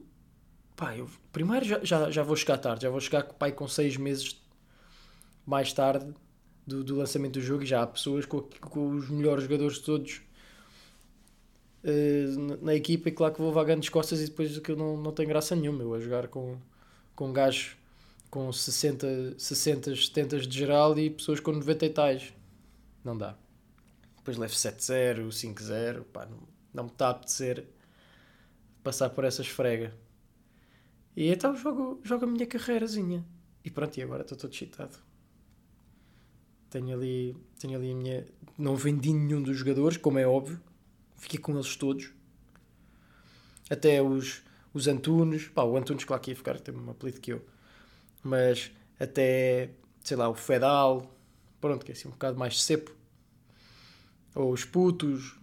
Pá, 0.77 0.97
eu 0.97 1.11
primeiro 1.33 1.67
já, 1.67 1.85
já, 1.85 2.11
já 2.11 2.23
vou 2.23 2.37
chegar 2.37 2.57
tarde. 2.59 2.85
Já 2.85 2.91
vou 2.91 3.01
chegar 3.01 3.25
pai, 3.25 3.53
com 3.53 3.67
6 3.67 3.97
meses 3.97 4.41
mais 5.45 5.73
tarde 5.73 6.15
do, 6.67 6.85
do 6.85 6.97
lançamento 6.97 7.35
do 7.35 7.41
jogo 7.41 7.65
e 7.65 7.67
já 7.67 7.83
há 7.83 7.87
pessoas 7.87 8.25
com, 8.25 8.41
com 8.61 8.91
os 8.91 9.11
melhores 9.11 9.43
jogadores 9.43 9.79
de 9.79 9.83
todos 9.83 10.23
uh, 11.85 12.65
na 12.65 12.75
equipa 12.75 13.09
e 13.09 13.13
claro 13.13 13.35
que 13.35 13.41
vou 13.41 13.53
vagando 13.53 13.81
de 13.81 13.91
costas 13.91 14.21
e 14.21 14.27
depois 14.27 14.57
aquilo 14.57 14.79
não, 14.79 14.97
não 14.97 15.13
tem 15.13 15.27
graça 15.27 15.55
nenhuma. 15.57 15.83
Eu 15.83 15.95
a 15.95 16.01
jogar 16.01 16.29
com, 16.29 16.57
com 17.15 17.29
um 17.29 17.33
gajo 17.33 17.77
com 18.31 18.53
60, 18.53 19.39
60, 19.39 19.97
70 19.97 20.39
de 20.41 20.59
geral 20.59 20.97
e 20.99 21.11
pessoas 21.11 21.41
com 21.41 21.53
90 21.53 21.87
e 21.87 21.91
tais. 21.91 22.33
Não 23.05 23.17
dá. 23.17 23.37
depois 24.19 24.37
levo 24.37 24.53
7-0, 24.53 25.29
5-0, 25.29 26.05
pá, 26.05 26.27
não, 26.27 26.39
não 26.73 26.85
me 26.85 26.91
está 26.91 27.09
a 27.09 27.11
apetecer 27.11 27.67
passar 28.83 29.11
por 29.11 29.25
essa 29.25 29.43
esfrega. 29.43 29.95
E 31.17 31.29
então 31.29 31.55
jogo, 31.57 32.01
jogo 32.03 32.25
a 32.25 32.29
minha 32.29 32.47
carreirazinha. 32.47 33.25
E 33.65 33.71
pronto, 33.71 33.97
e 33.99 34.03
agora 34.03 34.23
estou 34.23 34.39
todo 34.39 34.53
excitado. 34.53 34.97
Tenho 36.71 36.95
ali, 36.95 37.37
tenho 37.59 37.77
ali 37.77 37.93
a 37.93 37.95
minha. 37.95 38.27
Não 38.57 38.77
vendi 38.77 39.13
nenhum 39.13 39.43
dos 39.43 39.59
jogadores, 39.59 39.97
como 39.97 40.19
é 40.19 40.27
óbvio. 40.27 40.61
Fiquei 41.21 41.39
com 41.39 41.53
eles 41.53 41.77
todos. 41.77 42.11
Até 43.69 44.03
os, 44.03 44.43
os 44.73 44.89
Antunes. 44.89 45.49
Pá, 45.49 45.63
o 45.63 45.77
Antunes, 45.77 46.03
claro 46.03 46.21
que 46.23 46.31
ia 46.31 46.37
ficar, 46.37 46.59
tem 46.59 46.75
um 46.75 46.91
apelido 46.91 47.21
que 47.21 47.33
eu. 47.35 47.45
Mas 48.23 48.73
até, 48.99 49.71
sei 50.03 50.17
lá, 50.17 50.29
o 50.29 50.35
Fedal. 50.35 51.15
Pronto, 51.61 51.85
que 51.85 51.93
é 51.93 51.95
assim 51.95 52.09
um 52.09 52.13
bocado 52.13 52.39
mais 52.39 52.63
cepo. 52.63 52.97
Ou 54.35 54.51
os 54.51 54.65
putos. 54.65 55.39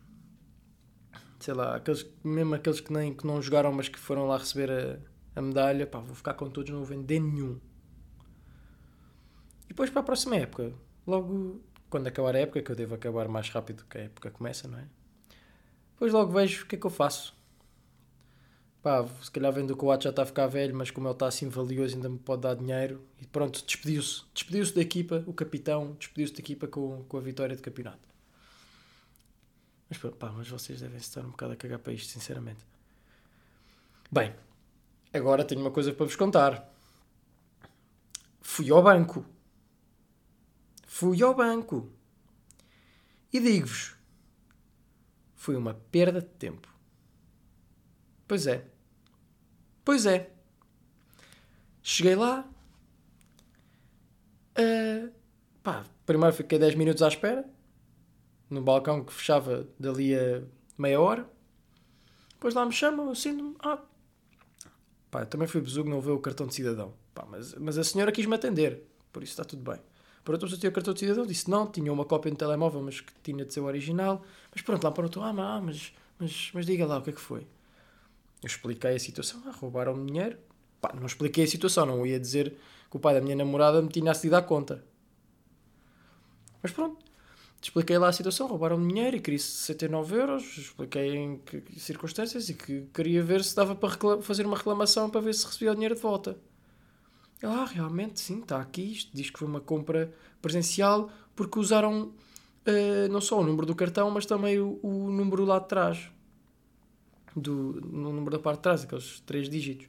Sei 1.40 1.54
lá, 1.54 1.76
aqueles, 1.76 2.06
mesmo 2.24 2.56
aqueles 2.56 2.82
que, 2.82 2.92
nem, 2.92 3.14
que 3.14 3.26
não 3.26 3.40
jogaram, 3.40 3.72
mas 3.72 3.88
que 3.88 4.00
foram 4.00 4.26
lá 4.28 4.38
receber 4.38 4.72
a, 4.72 5.40
a 5.40 5.42
medalha. 5.42 5.86
Pá, 5.86 6.00
vou 6.00 6.16
ficar 6.16 6.34
com 6.34 6.50
todos, 6.50 6.72
não 6.72 6.80
vou 6.80 6.88
vender 6.88 7.20
nenhum. 7.20 7.60
E 9.66 9.70
depois 9.70 9.92
para 9.92 10.02
a 10.02 10.04
próxima 10.04 10.38
época, 10.38 10.74
logo 11.06 11.62
quando 11.88 12.08
acabar 12.08 12.36
a 12.36 12.40
época, 12.40 12.64
que 12.64 12.72
eu 12.72 12.76
devo 12.76 12.96
acabar 12.96 13.28
mais 13.28 13.48
rápido 13.50 13.86
que 13.88 14.00
a 14.00 14.02
época 14.02 14.32
começa, 14.32 14.68
não 14.68 14.80
é? 14.80 14.97
Depois 15.98 16.14
logo 16.14 16.32
vejo 16.32 16.64
o 16.64 16.68
que 16.68 16.76
é 16.76 16.80
que 16.80 16.86
eu 16.86 16.92
faço. 16.92 17.36
Pá, 18.84 19.04
se 19.20 19.32
calhar 19.32 19.52
vendo 19.52 19.76
que 19.76 19.84
o 19.84 19.88
Watt 19.88 20.04
já 20.04 20.12
está 20.12 20.22
a 20.22 20.26
ficar 20.28 20.46
velho, 20.46 20.76
mas 20.76 20.92
como 20.92 21.08
ele 21.08 21.14
está 21.14 21.26
assim 21.26 21.50
valioso 21.50 21.96
ainda 21.96 22.08
me 22.08 22.20
pode 22.20 22.44
dar 22.44 22.56
dinheiro. 22.56 23.04
E 23.20 23.26
pronto, 23.26 23.66
despediu-se. 23.66 24.24
Despediu-se 24.32 24.76
da 24.76 24.82
equipa, 24.82 25.24
o 25.26 25.34
capitão, 25.34 25.96
despediu-se 25.98 26.34
da 26.34 26.40
equipa 26.40 26.68
com, 26.68 27.04
com 27.06 27.18
a 27.18 27.20
vitória 27.20 27.56
de 27.56 27.64
campeonato. 27.64 28.08
Mas 29.90 29.98
pá, 29.98 30.32
mas 30.32 30.48
vocês 30.48 30.80
devem 30.80 30.98
estar 30.98 31.22
um 31.22 31.32
bocado 31.32 31.54
a 31.54 31.56
cagar 31.56 31.80
para 31.80 31.94
isto, 31.94 32.12
sinceramente. 32.12 32.64
Bem, 34.12 34.36
agora 35.12 35.44
tenho 35.44 35.62
uma 35.62 35.72
coisa 35.72 35.92
para 35.92 36.06
vos 36.06 36.16
contar. 36.16 36.72
Fui 38.40 38.70
ao 38.70 38.84
banco. 38.84 39.26
Fui 40.86 41.24
ao 41.24 41.34
banco. 41.34 41.90
E 43.34 43.40
digo-vos, 43.40 43.97
foi 45.38 45.56
uma 45.56 45.76
perda 45.76 46.20
de 46.20 46.28
tempo. 46.28 46.68
Pois 48.28 48.46
é. 48.48 48.66
Pois 49.86 50.06
é. 50.06 50.30
Cheguei 51.82 52.16
lá. 52.16 52.46
Uh, 54.60 55.14
pá, 55.64 55.86
primeiro 56.06 56.36
fiquei 56.36 56.60
10 56.60 56.76
minutos 56.76 57.02
à 57.04 57.08
espera. 57.08 57.48
No 58.50 58.62
balcão 58.62 59.06
que 59.06 59.14
fechava 59.14 59.70
dali 59.80 60.14
a 60.14 60.44
meia 60.78 61.00
hora. 61.00 61.30
Depois 62.32 62.54
lá 62.54 62.66
me 62.66 62.74
chamam, 62.74 63.10
assim, 63.10 63.56
ah, 63.60 63.82
pá, 65.10 65.26
também 65.26 65.48
fui 65.48 65.62
besugo, 65.62 65.90
não 65.90 66.02
vê 66.02 66.12
o 66.12 66.20
cartão 66.20 66.48
de 66.48 66.56
cidadão. 66.56 66.94
Pá, 67.14 67.26
mas, 67.30 67.54
mas 67.56 67.78
a 67.78 67.84
senhora 67.84 68.12
quis-me 68.12 68.36
atender, 68.36 68.84
por 69.12 69.24
isso 69.24 69.32
está 69.32 69.44
tudo 69.44 69.72
bem. 69.72 69.80
Perguntou 70.28 70.50
se 70.50 70.56
eu 70.56 70.60
tinha 70.60 70.70
o 70.70 70.74
cartão 70.74 70.94
de 70.94 71.00
cidadão, 71.00 71.26
disse 71.26 71.50
não, 71.50 71.66
tinha 71.66 71.92
uma 71.92 72.04
cópia 72.04 72.30
no 72.30 72.36
telemóvel, 72.36 72.82
mas 72.82 73.00
que 73.00 73.14
tinha 73.24 73.46
de 73.46 73.54
ser 73.54 73.62
o 73.62 73.64
original. 73.64 74.22
Mas 74.52 74.62
pronto, 74.62 74.84
lá 74.84 74.92
perguntou, 74.92 75.24
ah, 75.24 75.32
mas, 75.32 75.94
mas, 76.20 76.52
mas 76.54 76.66
diga 76.66 76.86
lá 76.86 76.98
o 76.98 77.02
que 77.02 77.12
é 77.12 77.14
que 77.14 77.22
foi. 77.22 77.48
Eu 78.44 78.48
expliquei 78.48 78.94
a 78.94 79.00
situação, 79.00 79.42
ah, 79.46 79.52
roubaram-me 79.52 80.06
dinheiro. 80.06 80.38
Pá, 80.82 80.92
não 80.94 81.06
expliquei 81.06 81.46
a 81.46 81.48
situação, 81.48 81.86
não 81.86 82.06
ia 82.06 82.20
dizer 82.20 82.58
que 82.92 82.98
o 82.98 83.00
pai 83.00 83.14
da 83.14 83.22
minha 83.22 83.38
namorada 83.38 83.82
me 83.82 83.88
tinha 83.88 84.12
acedido 84.12 84.36
à 84.36 84.42
conta. 84.42 84.84
Mas 86.62 86.74
pronto, 86.74 86.98
expliquei 87.62 87.98
lá 87.98 88.10
a 88.10 88.12
situação, 88.12 88.48
roubaram-me 88.48 88.86
dinheiro 88.86 89.16
e 89.16 89.22
queria 89.22 89.40
69 89.40 90.14
euros, 90.14 90.58
expliquei 90.58 91.16
em 91.16 91.38
que 91.38 91.80
circunstâncias 91.80 92.50
e 92.50 92.54
que 92.54 92.82
queria 92.94 93.24
ver 93.24 93.46
se 93.46 93.56
dava 93.56 93.78
para 93.78 94.22
fazer 94.22 94.46
uma 94.46 94.58
reclamação 94.58 95.10
para 95.10 95.22
ver 95.22 95.34
se 95.34 95.46
recebia 95.46 95.72
o 95.72 95.76
dinheiro 95.76 95.96
de 95.96 96.02
volta. 96.02 96.38
Ah, 97.44 97.66
realmente, 97.66 98.20
sim, 98.20 98.40
está 98.40 98.60
aqui. 98.60 98.94
Isto 98.94 99.12
diz 99.14 99.30
que 99.30 99.40
foi 99.40 99.48
uma 99.48 99.62
compra 99.62 100.14
presencial 100.42 101.10
porque 101.36 101.60
usaram 101.60 102.04
uh, 102.68 103.12
não 103.12 103.22
só 103.22 103.40
o 103.40 103.44
número 103.44 103.66
do 103.66 103.76
cartão, 103.76 104.10
mas 104.10 104.26
também 104.26 104.60
o, 104.60 104.80
o 104.82 105.12
número 105.12 105.46
lá 105.46 105.60
de 105.60 105.68
trás. 105.68 106.12
Do, 107.36 107.80
no 107.86 108.12
número 108.12 108.32
da 108.32 108.40
parte 108.40 108.58
de 108.58 108.64
trás, 108.64 108.84
aqueles 108.84 109.20
três 109.20 109.48
dígitos. 109.48 109.88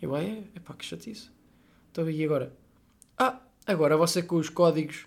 Eu, 0.00 0.14
ah, 0.16 0.22
é, 0.22 0.42
é 0.54 0.60
pá, 0.60 0.74
que 0.74 0.84
chatice. 0.84 1.30
Então, 1.92 2.10
e 2.10 2.24
agora? 2.24 2.52
Ah, 3.16 3.38
agora 3.64 3.96
você 3.96 4.20
com 4.20 4.36
os 4.36 4.48
códigos, 4.48 5.06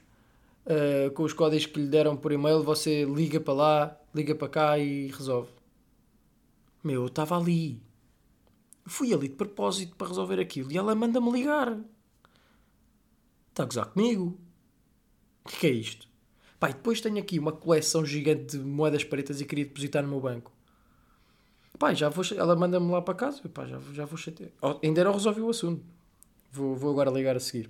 uh, 0.66 1.12
com 1.12 1.24
os 1.24 1.34
códigos 1.34 1.66
que 1.66 1.82
lhe 1.82 1.88
deram 1.88 2.16
por 2.16 2.32
e-mail, 2.32 2.64
você 2.64 3.04
liga 3.04 3.42
para 3.42 3.54
lá, 3.54 3.98
liga 4.14 4.34
para 4.34 4.48
cá 4.48 4.80
e 4.80 5.08
resolve. 5.08 5.50
Meu, 6.82 7.02
eu 7.02 7.08
estava 7.08 7.38
ali. 7.38 7.82
Fui 8.86 9.14
ali 9.14 9.28
de 9.28 9.36
propósito 9.36 9.96
para 9.96 10.08
resolver 10.08 10.40
aquilo 10.40 10.72
e 10.72 10.78
ela 10.78 10.94
manda-me 10.94 11.32
ligar. 11.32 11.80
Está 13.50 13.64
a 13.64 13.66
gozar 13.66 13.86
comigo? 13.88 14.40
O 15.44 15.50
que 15.50 15.68
é 15.68 15.72
isto? 15.72 16.08
Pai, 16.60 16.74
depois 16.74 17.02
tenho 17.02 17.18
aqui 17.18 17.40
uma 17.40 17.52
coleção 17.52 18.06
gigante 18.06 18.58
de 18.58 18.64
moedas 18.64 19.04
pretas 19.04 19.42
e 19.42 19.46
queria 19.46 19.66
depositar 19.66 20.04
no 20.04 20.10
meu 20.10 20.20
banco. 20.20 20.52
Pai, 21.78 21.96
já 21.96 22.10
vou, 22.10 22.24
ela 22.36 22.56
manda-me 22.56 22.90
lá 22.92 23.02
para 23.02 23.14
casa. 23.14 23.48
Pá, 23.50 23.66
já, 23.66 23.80
já 23.94 24.06
vou 24.06 24.18
chatear. 24.18 24.52
Ainda 24.84 25.04
não 25.04 25.14
resolvi 25.14 25.42
o 25.42 25.50
assunto. 25.50 25.84
Vou, 26.52 26.76
vou 26.76 26.92
agora 26.92 27.12
ligar 27.12 27.36
a 27.36 27.40
seguir. 27.40 27.70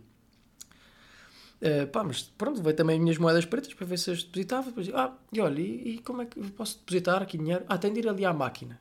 Uh, 1.62 1.88
pá, 1.88 2.04
mas 2.04 2.24
pronto, 2.24 2.62
veio 2.62 2.76
também 2.76 2.98
as 2.98 3.02
minhas 3.02 3.18
moedas 3.18 3.46
pretas 3.46 3.74
para 3.74 3.86
ver 3.86 3.98
se 3.98 4.12
as 4.12 4.24
depositava. 4.24 4.68
Depois, 4.68 4.90
ah, 4.94 5.16
e 5.32 5.42
olha, 5.42 5.60
e, 5.60 5.96
e 5.96 6.00
como 6.00 6.22
é 6.22 6.26
que 6.26 6.40
posso 6.52 6.78
depositar 6.80 7.22
aqui 7.22 7.38
dinheiro? 7.38 7.66
Ah, 7.68 7.78
tem 7.78 7.92
de 7.92 8.00
ir 8.00 8.08
ali 8.08 8.26
à 8.26 8.34
máquina. 8.34 8.80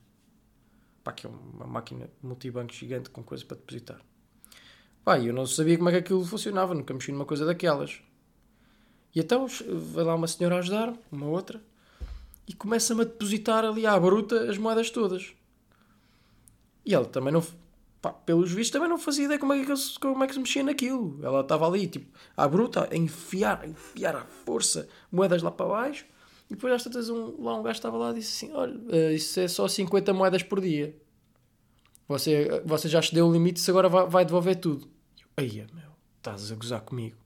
Pá, 1.05 1.13
que 1.13 1.27
é 1.27 1.31
uma 1.31 1.67
máquina 1.67 2.09
multibanco 2.23 2.73
gigante 2.73 3.11
com 3.11 3.23
coisas 3.23 3.45
para 3.45 3.59
depositar. 3.59 4.01
Pá, 5.05 5.19
eu 5.19 5.35
não 5.35 5.47
sabia 5.47 5.77
como 5.77 5.91
é 5.91 5.93
que 5.93 5.99
aquilo 5.99 6.25
funcionava, 6.25 6.75
nunca 6.75 6.95
mexi 6.95 7.13
numa 7.13 7.27
coisa 7.27 7.45
daquelas. 7.45 8.01
E 9.15 9.21
então 9.21 9.47
vai 9.93 10.03
lá 10.03 10.15
uma 10.15 10.27
senhora 10.27 10.59
ajudar, 10.59 10.95
uma 11.13 11.27
outra, 11.27 11.63
e 12.49 12.55
começa-me 12.55 13.03
a 13.03 13.05
depositar 13.05 13.65
ali 13.65 13.87
à 13.87 14.01
bruta 14.01 14.51
as 14.51 14.57
moedas 14.57 14.91
todas. 14.91 15.35
E 16.85 16.95
ela 16.95 17.05
também 17.05 17.33
não. 17.33 17.45
Pá, 18.01 18.13
pelos 18.13 18.51
vistos, 18.51 18.71
também 18.71 18.89
não 18.89 18.99
fazia 18.99 19.25
ideia 19.25 19.39
como 19.39 19.53
é, 19.53 19.65
que, 19.65 19.99
como 19.99 20.25
é 20.25 20.27
que 20.27 20.35
se 20.35 20.41
mexia 20.41 20.63
naquilo. 20.63 21.19
Ela 21.23 21.41
estava 21.41 21.67
ali, 21.67 21.87
tipo, 21.87 22.07
à 22.37 22.47
bruta, 22.49 22.89
a 22.91 22.97
enfiar, 22.97 23.61
a 23.63 23.67
enfiar 23.67 24.17
à 24.17 24.25
força 24.25 24.89
moedas 25.11 25.43
lá 25.43 25.51
para 25.51 25.67
baixo. 25.67 26.05
E 26.51 26.55
depois 26.55 26.73
às 26.75 26.85
tantas 26.85 27.09
um, 27.09 27.43
lá 27.43 27.59
um 27.59 27.63
gajo 27.63 27.77
estava 27.77 27.97
lá 27.97 28.11
e 28.11 28.15
disse 28.15 28.47
assim: 28.47 28.55
Olha, 28.55 28.75
uh, 28.75 29.13
isso 29.13 29.41
é 29.41 29.49
só 29.49 29.67
50 29.67 30.13
moedas 30.13 30.43
por 30.43 30.61
dia. 30.61 30.97
Você, 32.07 32.63
você 32.65 32.89
já 32.89 33.01
excedeu 33.01 33.27
o 33.27 33.33
limite, 33.33 33.61
se 33.61 33.71
agora 33.71 33.89
vai, 33.89 34.07
vai 34.07 34.25
devolver 34.25 34.57
tudo. 34.57 34.87
Aí, 35.37 35.67
meu, 35.73 35.91
estás 36.19 36.53
a 36.53 36.55
gozar 36.55 36.83
comigo. 36.83 37.17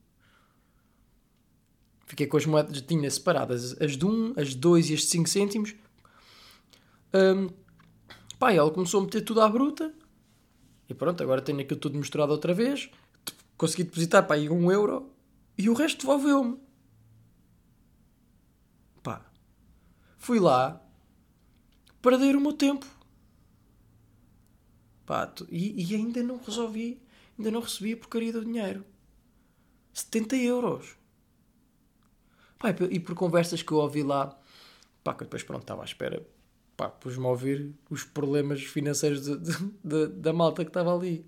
Fiquei 2.07 2.27
com 2.27 2.37
as 2.37 2.47
moedas, 2.47 2.81
tinha 2.81 3.11
separadas 3.11 3.77
as 3.83 3.97
de 3.97 4.07
1, 4.07 4.35
as 4.37 4.49
de 4.51 4.57
2 4.57 4.91
e 4.91 4.95
as 4.95 5.01
de 5.01 5.07
5 5.07 5.29
cêntimos. 5.29 5.75
Um, 7.13 7.51
pá, 8.39 8.53
começou 8.71 9.01
a 9.01 9.05
meter 9.05 9.21
tudo 9.23 9.41
à 9.41 9.49
bruta. 9.49 9.93
E 10.89 10.95
pronto, 10.95 11.23
agora 11.23 11.43
tenho 11.43 11.61
aquilo 11.61 11.79
tudo 11.79 11.99
misturado 11.99 12.33
outra 12.33 12.55
vez. 12.55 12.89
Consegui 13.59 13.85
depositar 13.85 14.27
para 14.27 14.37
aí 14.37 14.49
1 14.49 14.73
euro. 14.73 15.11
E 15.59 15.69
o 15.69 15.75
resto 15.75 16.07
devolveu-me. 16.07 16.59
Fui 20.19 20.39
lá 20.39 20.81
perder 22.03 22.37
o 22.37 22.41
meu 22.41 22.53
tempo. 22.53 22.87
Pá, 25.07 25.33
e, 25.49 25.91
e, 25.91 25.95
ainda 25.95 26.23
não 26.23 26.37
resolvi, 26.37 27.01
ainda 27.39 27.51
não 27.51 27.61
recebi 27.61 27.95
a 27.95 27.97
porcaria 27.97 28.33
do 28.33 28.45
dinheiro. 28.45 28.85
70 29.95 30.37
euros. 30.37 30.97
Pá, 32.59 32.71
e 32.91 33.01
por 33.01 33.15
conversas 33.15 33.63
que 33.63 33.73
eu 33.73 33.79
ouvi 33.79 34.03
lá, 34.03 34.39
pá, 35.03 35.15
que 35.15 35.25
depois 35.25 35.43
pronto, 35.43 35.63
estava 35.63 35.83
à 35.83 35.85
espera, 35.85 36.27
pá, 36.77 36.89
pus-me 36.91 37.25
a 37.25 37.29
ouvir 37.29 37.73
os 37.89 38.05
problemas 38.05 38.63
financeiros 38.63 39.25
de, 39.25 39.39
de, 39.39 39.73
de, 39.83 40.07
da 40.09 40.33
malta 40.33 40.65
que 40.65 40.71
estava 40.71 40.95
ali 40.95 41.25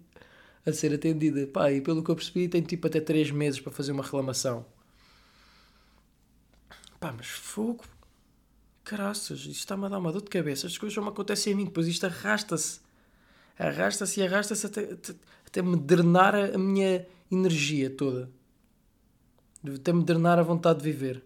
a 0.66 0.72
ser 0.72 0.92
atendida. 0.92 1.46
Pá, 1.46 1.72
e 1.72 1.80
pelo 1.80 2.04
que 2.04 2.10
eu 2.10 2.16
percebi, 2.16 2.48
tem 2.48 2.62
tipo 2.62 2.86
até 2.86 3.00
3 3.00 3.30
meses 3.30 3.60
para 3.60 3.72
fazer 3.72 3.92
uma 3.92 4.02
reclamação. 4.02 4.66
Pá, 6.98 7.12
mas 7.12 7.28
fogo, 7.28 7.84
caraças, 8.90 9.38
isto 9.40 9.50
está-me 9.50 9.86
a 9.86 9.88
dar 9.88 9.98
uma 9.98 10.10
dor 10.10 10.22
de 10.22 10.28
cabeça, 10.28 10.66
estas 10.66 10.76
coisas 10.76 10.92
só 10.92 11.00
me 11.00 11.10
acontecem 11.10 11.52
a 11.52 11.56
mim, 11.56 11.64
depois 11.66 11.86
isto 11.86 12.06
arrasta-se, 12.06 12.80
arrasta-se 13.56 14.18
e 14.18 14.26
arrasta-se 14.26 14.66
até, 14.66 14.80
até, 14.92 15.14
até, 15.46 15.62
me 15.62 15.76
drenar 15.76 16.34
a, 16.34 16.58
minha 16.58 17.06
energia 17.30 17.88
toda, 17.88 18.28
até 19.64 19.92
me 19.92 20.02
drenar 20.02 20.40
a 20.40 20.42
vontade 20.42 20.80
de 20.80 20.84
viver. 20.90 21.24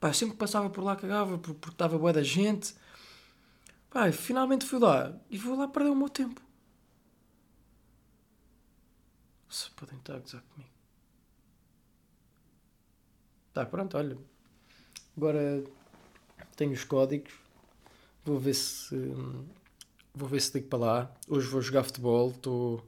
Pá, 0.00 0.12
sempre 0.14 0.34
que 0.34 0.38
passava 0.38 0.70
por 0.70 0.82
lá 0.82 0.96
cagava, 0.96 1.36
porque 1.38 1.68
estava 1.68 1.98
boa 1.98 2.12
da 2.12 2.22
gente. 2.22 2.74
Pá, 3.90 4.10
finalmente 4.12 4.64
fui 4.64 4.78
lá 4.78 5.12
e 5.30 5.36
vou 5.38 5.56
lá 5.56 5.68
perder 5.68 5.90
o 5.90 5.96
meu 5.96 6.08
tempo. 6.08 6.40
Se 9.50 9.70
podem 9.70 9.98
estar 9.98 10.14
a 10.16 10.18
gozar 10.18 10.42
comigo. 10.42 10.70
Tá, 13.52 13.64
pronto, 13.64 13.96
olha. 13.96 14.35
Agora 15.16 15.64
tenho 16.56 16.72
os 16.72 16.84
códigos. 16.84 17.32
Vou 18.24 18.38
ver 18.38 18.54
se. 18.54 18.94
Vou 20.14 20.28
ver 20.28 20.40
se 20.40 20.52
ligo 20.54 20.68
para 20.68 20.78
lá. 20.78 21.14
Hoje 21.26 21.48
vou 21.48 21.62
jogar 21.62 21.84
futebol. 21.84 22.30
Estou 22.30 22.84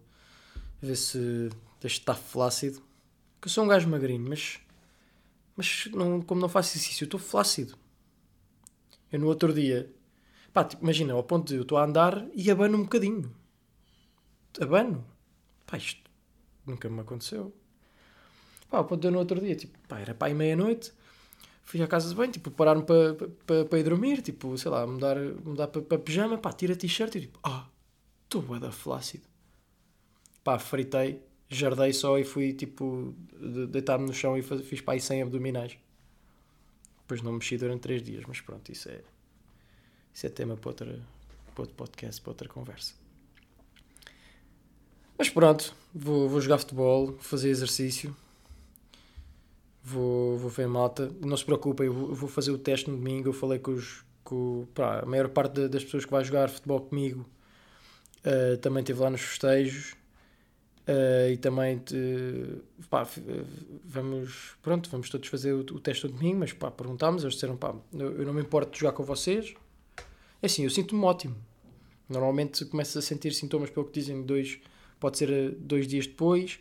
a 0.82 0.86
ver 0.86 0.96
se 0.96 1.48
deixo 1.80 1.96
de 1.96 2.00
estar 2.00 2.14
flácido. 2.14 2.82
Que 3.40 3.48
eu 3.48 3.50
sou 3.50 3.64
um 3.64 3.68
gajo 3.68 3.88
magrinho, 3.88 4.28
mas. 4.28 4.60
Mas 5.56 5.88
não, 5.92 6.20
como 6.20 6.40
não 6.40 6.48
faço 6.48 6.76
exercício, 6.76 7.04
estou 7.04 7.18
flácido. 7.18 7.76
Eu 9.10 9.20
no 9.20 9.26
outro 9.26 9.52
dia. 9.52 9.90
Pá, 10.52 10.64
tipo, 10.64 10.82
imagina, 10.82 11.14
ao 11.14 11.22
ponto 11.24 11.48
de 11.48 11.56
eu 11.56 11.62
estou 11.62 11.78
a 11.78 11.84
andar 11.84 12.26
e 12.34 12.50
abano 12.50 12.76
um 12.76 12.82
bocadinho. 12.82 13.34
Abano. 14.60 15.04
Pá, 15.66 15.78
isto 15.78 16.08
nunca 16.66 16.88
me 16.88 17.00
aconteceu. 17.00 17.54
Pá, 18.70 18.78
ao 18.78 18.84
ponto 18.84 19.00
de 19.00 19.08
eu 19.08 19.12
no 19.12 19.18
outro 19.18 19.40
dia, 19.40 19.56
tipo, 19.56 19.78
pá, 19.88 19.98
era 19.98 20.14
pá, 20.14 20.26
aí 20.26 20.34
meia-noite 20.34 20.92
fui 21.68 21.82
à 21.82 21.86
casa 21.86 22.08
de 22.08 22.14
banho, 22.14 22.32
tipo, 22.32 22.50
parar-me 22.50 22.82
para 22.82 23.14
pa, 23.14 23.64
pa 23.68 23.78
ir 23.78 23.82
dormir, 23.82 24.22
tipo, 24.22 24.56
sei 24.56 24.70
lá, 24.70 24.86
mudar, 24.86 25.18
mudar 25.18 25.68
para 25.68 25.82
pa 25.82 25.98
pijama, 25.98 26.38
pá, 26.38 26.50
tira 26.50 26.74
t-shirt 26.74 27.14
e 27.16 27.20
tipo, 27.20 27.38
ah, 27.42 27.68
estou 28.24 28.58
da 28.58 28.72
flácido. 28.72 29.24
Pá, 30.42 30.58
fritei, 30.58 31.22
jardei 31.46 31.92
só 31.92 32.18
e 32.18 32.24
fui, 32.24 32.54
tipo, 32.54 33.14
deitar-me 33.68 34.06
no 34.06 34.14
chão 34.14 34.34
e 34.34 34.40
fiz, 34.40 34.80
pá, 34.80 34.92
aí 34.92 35.00
100 35.00 35.24
abdominais. 35.24 35.76
Depois 37.02 37.20
não 37.20 37.32
mexi 37.32 37.58
durante 37.58 37.82
3 37.82 38.02
dias, 38.02 38.24
mas 38.26 38.40
pronto, 38.40 38.72
isso 38.72 38.88
é, 38.88 39.02
isso 40.14 40.26
é 40.26 40.30
tema 40.30 40.56
para, 40.56 40.70
outra, 40.70 41.06
para 41.54 41.62
outro 41.62 41.76
podcast, 41.76 42.18
para 42.22 42.30
outra 42.30 42.48
conversa. 42.48 42.94
Mas 45.18 45.28
pronto, 45.28 45.76
vou, 45.94 46.30
vou 46.30 46.40
jogar 46.40 46.56
futebol, 46.56 47.12
fazer 47.18 47.50
exercício 47.50 48.16
vou, 49.82 50.36
vou 50.38 50.50
ver 50.50 50.68
malta. 50.68 51.10
Não 51.20 51.36
se 51.36 51.44
preocupem, 51.44 51.86
eu 51.86 51.92
vou 51.92 52.28
fazer 52.28 52.50
o 52.50 52.58
teste 52.58 52.90
no 52.90 52.96
domingo. 52.96 53.28
Eu 53.28 53.32
falei 53.32 53.58
com, 53.58 53.72
os, 53.72 54.04
com 54.24 54.66
pá, 54.74 55.00
a 55.00 55.06
maior 55.06 55.28
parte 55.28 55.68
das 55.68 55.84
pessoas 55.84 56.04
que 56.04 56.10
vai 56.10 56.24
jogar 56.24 56.48
futebol 56.48 56.80
comigo 56.80 57.28
uh, 58.18 58.56
também 58.58 58.80
esteve 58.80 59.00
lá 59.00 59.10
nos 59.10 59.20
festejos. 59.20 59.96
Uh, 60.88 61.32
e 61.32 61.36
também 61.36 61.76
te, 61.76 61.94
pá, 62.88 63.06
vamos, 63.84 64.56
pronto, 64.62 64.88
vamos 64.88 65.10
todos 65.10 65.28
fazer 65.28 65.52
o, 65.52 65.60
o 65.60 65.80
teste 65.80 66.06
no 66.06 66.14
domingo, 66.14 66.38
mas 66.38 66.54
pá, 66.54 66.70
perguntámos, 66.70 67.22
eles 67.22 67.34
disseram, 67.34 67.58
pá, 67.58 67.74
eu, 67.92 68.20
eu 68.20 68.24
não 68.24 68.32
me 68.32 68.40
importo 68.40 68.72
de 68.72 68.78
jogar 68.78 68.92
com 68.92 69.04
vocês. 69.04 69.54
É 70.40 70.46
assim, 70.46 70.64
eu 70.64 70.70
sinto-me 70.70 71.04
ótimo. 71.04 71.36
Normalmente 72.08 72.64
começo 72.64 72.98
a 72.98 73.02
sentir 73.02 73.34
sintomas, 73.34 73.68
pelo 73.68 73.84
que 73.84 73.92
dizem, 73.92 74.22
dois, 74.22 74.58
pode 74.98 75.18
ser 75.18 75.30
eh, 75.30 75.50
dois 75.58 75.86
dias 75.86 76.06
depois, 76.06 76.58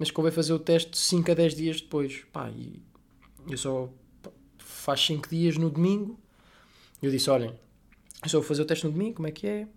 mas 0.00 0.10
convém 0.10 0.32
fazer 0.32 0.54
o 0.54 0.58
teste 0.58 0.96
5 0.96 1.30
a 1.30 1.34
10 1.34 1.54
dias 1.54 1.80
depois. 1.82 2.24
Pá, 2.32 2.48
e 2.48 2.82
eu 3.46 3.58
só 3.58 3.90
faz 4.56 5.04
5 5.04 5.28
dias 5.28 5.58
no 5.58 5.68
domingo. 5.68 6.18
Eu 7.02 7.10
disse: 7.10 7.28
olhem, 7.28 7.54
eu 8.22 8.28
só 8.30 8.38
vou 8.38 8.48
fazer 8.48 8.62
o 8.62 8.64
teste 8.64 8.86
no 8.86 8.92
domingo, 8.92 9.16
como 9.16 9.28
é 9.28 9.30
que 9.30 9.46
é? 9.46 9.68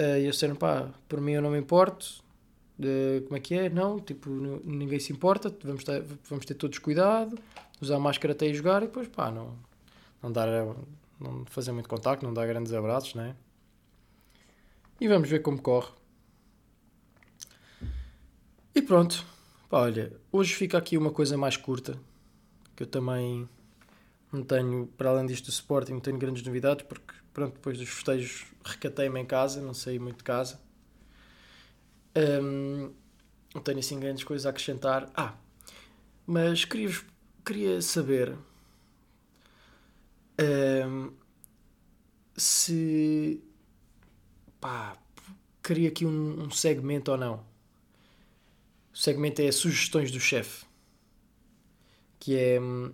Uh, 0.00 0.16
e 0.16 0.22
eles 0.22 0.36
disseram: 0.36 0.56
pá, 0.56 0.88
por 1.06 1.20
mim 1.20 1.32
eu 1.32 1.42
não 1.42 1.50
me 1.50 1.58
importo. 1.58 2.24
Uh, 2.80 3.20
como 3.24 3.36
é 3.36 3.40
que 3.40 3.54
é? 3.54 3.68
Não, 3.68 4.00
tipo, 4.00 4.30
ninguém 4.64 4.98
se 4.98 5.12
importa, 5.12 5.54
vamos 5.62 5.84
ter, 5.84 6.02
vamos 6.30 6.46
ter 6.46 6.54
todos 6.54 6.78
cuidado, 6.78 7.38
usar 7.82 7.98
máscara 7.98 8.32
até 8.32 8.46
ir 8.46 8.54
jogar 8.54 8.82
e 8.82 8.86
depois, 8.86 9.08
pá, 9.08 9.30
não, 9.30 9.58
não 10.22 10.32
dar, 10.32 10.48
não 11.20 11.44
fazer 11.44 11.70
muito 11.72 11.88
contacto, 11.88 12.24
não 12.24 12.32
dar 12.32 12.46
grandes 12.46 12.72
abraços, 12.72 13.14
né? 13.14 13.36
E 14.98 15.06
vamos 15.06 15.28
ver 15.28 15.42
como 15.42 15.60
corre. 15.60 15.90
E 18.74 18.80
pronto, 18.80 19.24
Pá, 19.68 19.80
olha, 19.80 20.12
hoje 20.30 20.54
fica 20.54 20.76
aqui 20.76 20.98
uma 20.98 21.10
coisa 21.10 21.34
mais 21.36 21.56
curta, 21.56 21.98
que 22.76 22.82
eu 22.82 22.86
também 22.86 23.48
não 24.30 24.42
tenho, 24.42 24.86
para 24.98 25.08
além 25.10 25.26
disto 25.26 25.46
do 25.46 25.50
Sporting, 25.50 25.92
não 25.92 26.00
tenho 26.00 26.18
grandes 26.18 26.42
novidades, 26.42 26.84
porque 26.86 27.14
pronto, 27.32 27.54
depois 27.54 27.78
dos 27.78 27.88
festejos 27.88 28.46
recatei-me 28.64 29.18
em 29.20 29.24
casa, 29.24 29.62
não 29.62 29.72
saí 29.72 29.98
muito 29.98 30.18
de 30.18 30.24
casa. 30.24 30.60
Um, 32.14 32.92
não 33.54 33.62
tenho 33.62 33.78
assim 33.78 33.98
grandes 33.98 34.24
coisas 34.24 34.46
a 34.46 34.50
acrescentar. 34.50 35.10
Ah, 35.14 35.34
mas 36.26 36.66
queria, 36.66 36.90
queria 37.44 37.80
saber 37.80 38.36
um, 40.86 41.12
se 42.36 43.42
pá, 44.60 44.96
queria 45.62 45.88
aqui 45.88 46.04
um, 46.04 46.44
um 46.44 46.50
segmento 46.50 47.10
ou 47.10 47.16
não 47.16 47.51
o 48.92 48.96
segmento 48.96 49.40
é 49.42 49.50
sugestões 49.50 50.10
do 50.10 50.20
chefe. 50.20 50.66
Que 52.20 52.36
é. 52.36 52.60
Hum, 52.60 52.92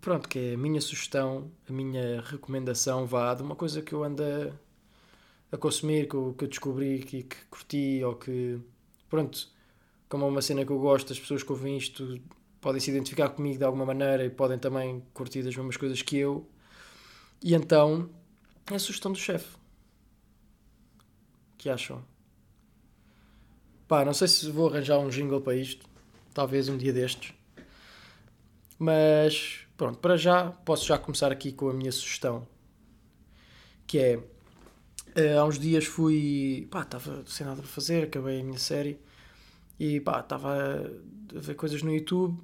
pronto, 0.00 0.28
que 0.28 0.38
é 0.38 0.54
a 0.54 0.58
minha 0.58 0.80
sugestão, 0.80 1.50
a 1.68 1.72
minha 1.72 2.20
recomendação 2.22 3.06
vá 3.06 3.34
de 3.34 3.42
uma 3.42 3.56
coisa 3.56 3.82
que 3.82 3.92
eu 3.92 4.04
ando 4.04 4.22
a, 4.22 4.52
a 5.52 5.58
consumir, 5.58 6.08
que 6.08 6.14
eu, 6.14 6.34
que 6.36 6.44
eu 6.44 6.48
descobri, 6.48 7.00
que, 7.00 7.22
que 7.24 7.36
curti, 7.46 8.02
ou 8.04 8.16
que. 8.16 8.60
Pronto, 9.08 9.48
como 10.08 10.24
é 10.24 10.28
uma 10.28 10.42
cena 10.42 10.64
que 10.64 10.72
eu 10.72 10.78
gosto, 10.78 11.12
as 11.12 11.18
pessoas 11.18 11.42
que 11.42 11.52
ouvem 11.52 11.76
isto 11.76 12.20
podem 12.60 12.80
se 12.80 12.90
identificar 12.90 13.30
comigo 13.30 13.58
de 13.58 13.64
alguma 13.64 13.86
maneira 13.86 14.24
e 14.24 14.30
podem 14.30 14.58
também 14.58 15.02
curtir 15.14 15.40
as 15.40 15.56
mesmas 15.56 15.76
coisas 15.76 16.02
que 16.02 16.16
eu. 16.16 16.48
E 17.42 17.54
então, 17.54 18.10
é 18.70 18.74
a 18.74 18.78
sugestão 18.78 19.12
do 19.12 19.18
chefe. 19.18 19.56
que 21.56 21.68
acham? 21.70 22.04
Pá, 23.88 24.04
não 24.04 24.12
sei 24.12 24.28
se 24.28 24.50
vou 24.50 24.68
arranjar 24.68 24.98
um 24.98 25.08
jingle 25.08 25.40
para 25.40 25.56
isto. 25.56 25.88
Talvez 26.34 26.68
um 26.68 26.76
dia 26.76 26.92
destes. 26.92 27.32
Mas 28.78 29.66
pronto, 29.78 29.98
para 29.98 30.16
já 30.18 30.50
posso 30.50 30.86
já 30.86 30.98
começar 30.98 31.32
aqui 31.32 31.52
com 31.52 31.70
a 31.70 31.72
minha 31.72 31.90
sugestão. 31.90 32.46
Que 33.86 33.98
é 33.98 34.16
uh, 34.16 35.40
há 35.40 35.44
uns 35.46 35.58
dias 35.58 35.86
fui. 35.86 36.68
pá, 36.70 36.82
estava 36.82 37.24
sem 37.26 37.46
nada 37.46 37.62
para 37.62 37.70
fazer, 37.70 38.04
acabei 38.04 38.40
a 38.40 38.44
minha 38.44 38.58
série 38.58 39.00
e 39.80 40.00
pá, 40.00 40.20
estava 40.20 40.52
a 41.34 41.38
ver 41.40 41.54
coisas 41.54 41.82
no 41.82 41.94
YouTube 41.94 42.38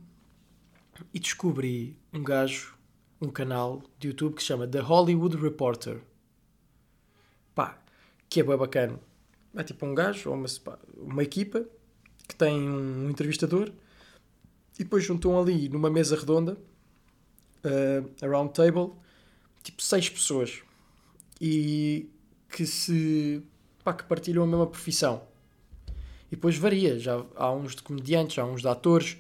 e 1.13 1.21
descobri 1.21 1.99
um 2.13 2.25
gajo, 2.25 2.75
um 3.21 3.29
canal 3.29 3.83
de 3.99 4.09
YouTube 4.09 4.37
que 4.37 4.41
se 4.41 4.49
chama 4.49 4.67
The 4.67 4.81
Hollywood 4.81 5.37
Reporter. 5.37 6.01
Pá, 7.55 7.79
que 8.31 8.41
é 8.41 8.43
bem 8.43 8.57
bacana 8.57 8.99
é 9.57 9.62
tipo 9.62 9.87
um 9.87 9.95
gajo 9.95 10.31
ou 10.31 10.37
uma, 10.37 10.47
uma 10.97 11.23
equipa 11.23 11.64
que 12.29 12.35
tem 12.35 12.69
um 12.69 13.09
entrevistador 13.11 13.71
e 14.79 14.83
depois 14.83 15.05
juntam 15.05 15.38
ali 15.40 15.69
numa 15.69 15.90
mesa 15.90 16.17
redonda, 16.17 16.59
uh, 17.64 18.25
a 18.25 18.27
round 18.27 18.53
table, 18.53 18.93
tipo 19.62 19.83
seis 19.83 20.09
pessoas 20.09 20.62
e 21.40 22.11
que 22.49 22.67
se 22.67 23.43
pá, 23.83 23.93
que 23.93 24.05
partilham 24.05 24.45
a 24.45 24.47
mesma 24.47 24.67
profissão. 24.67 25.23
E 26.31 26.37
depois 26.37 26.57
varia, 26.57 26.99
já 26.99 27.25
há 27.37 27.53
uns 27.53 27.77
de 27.77 27.83
comediantes, 27.83 28.38
há 28.38 28.45
uns 28.45 28.62
de 28.62 28.69
atores, 28.69 29.17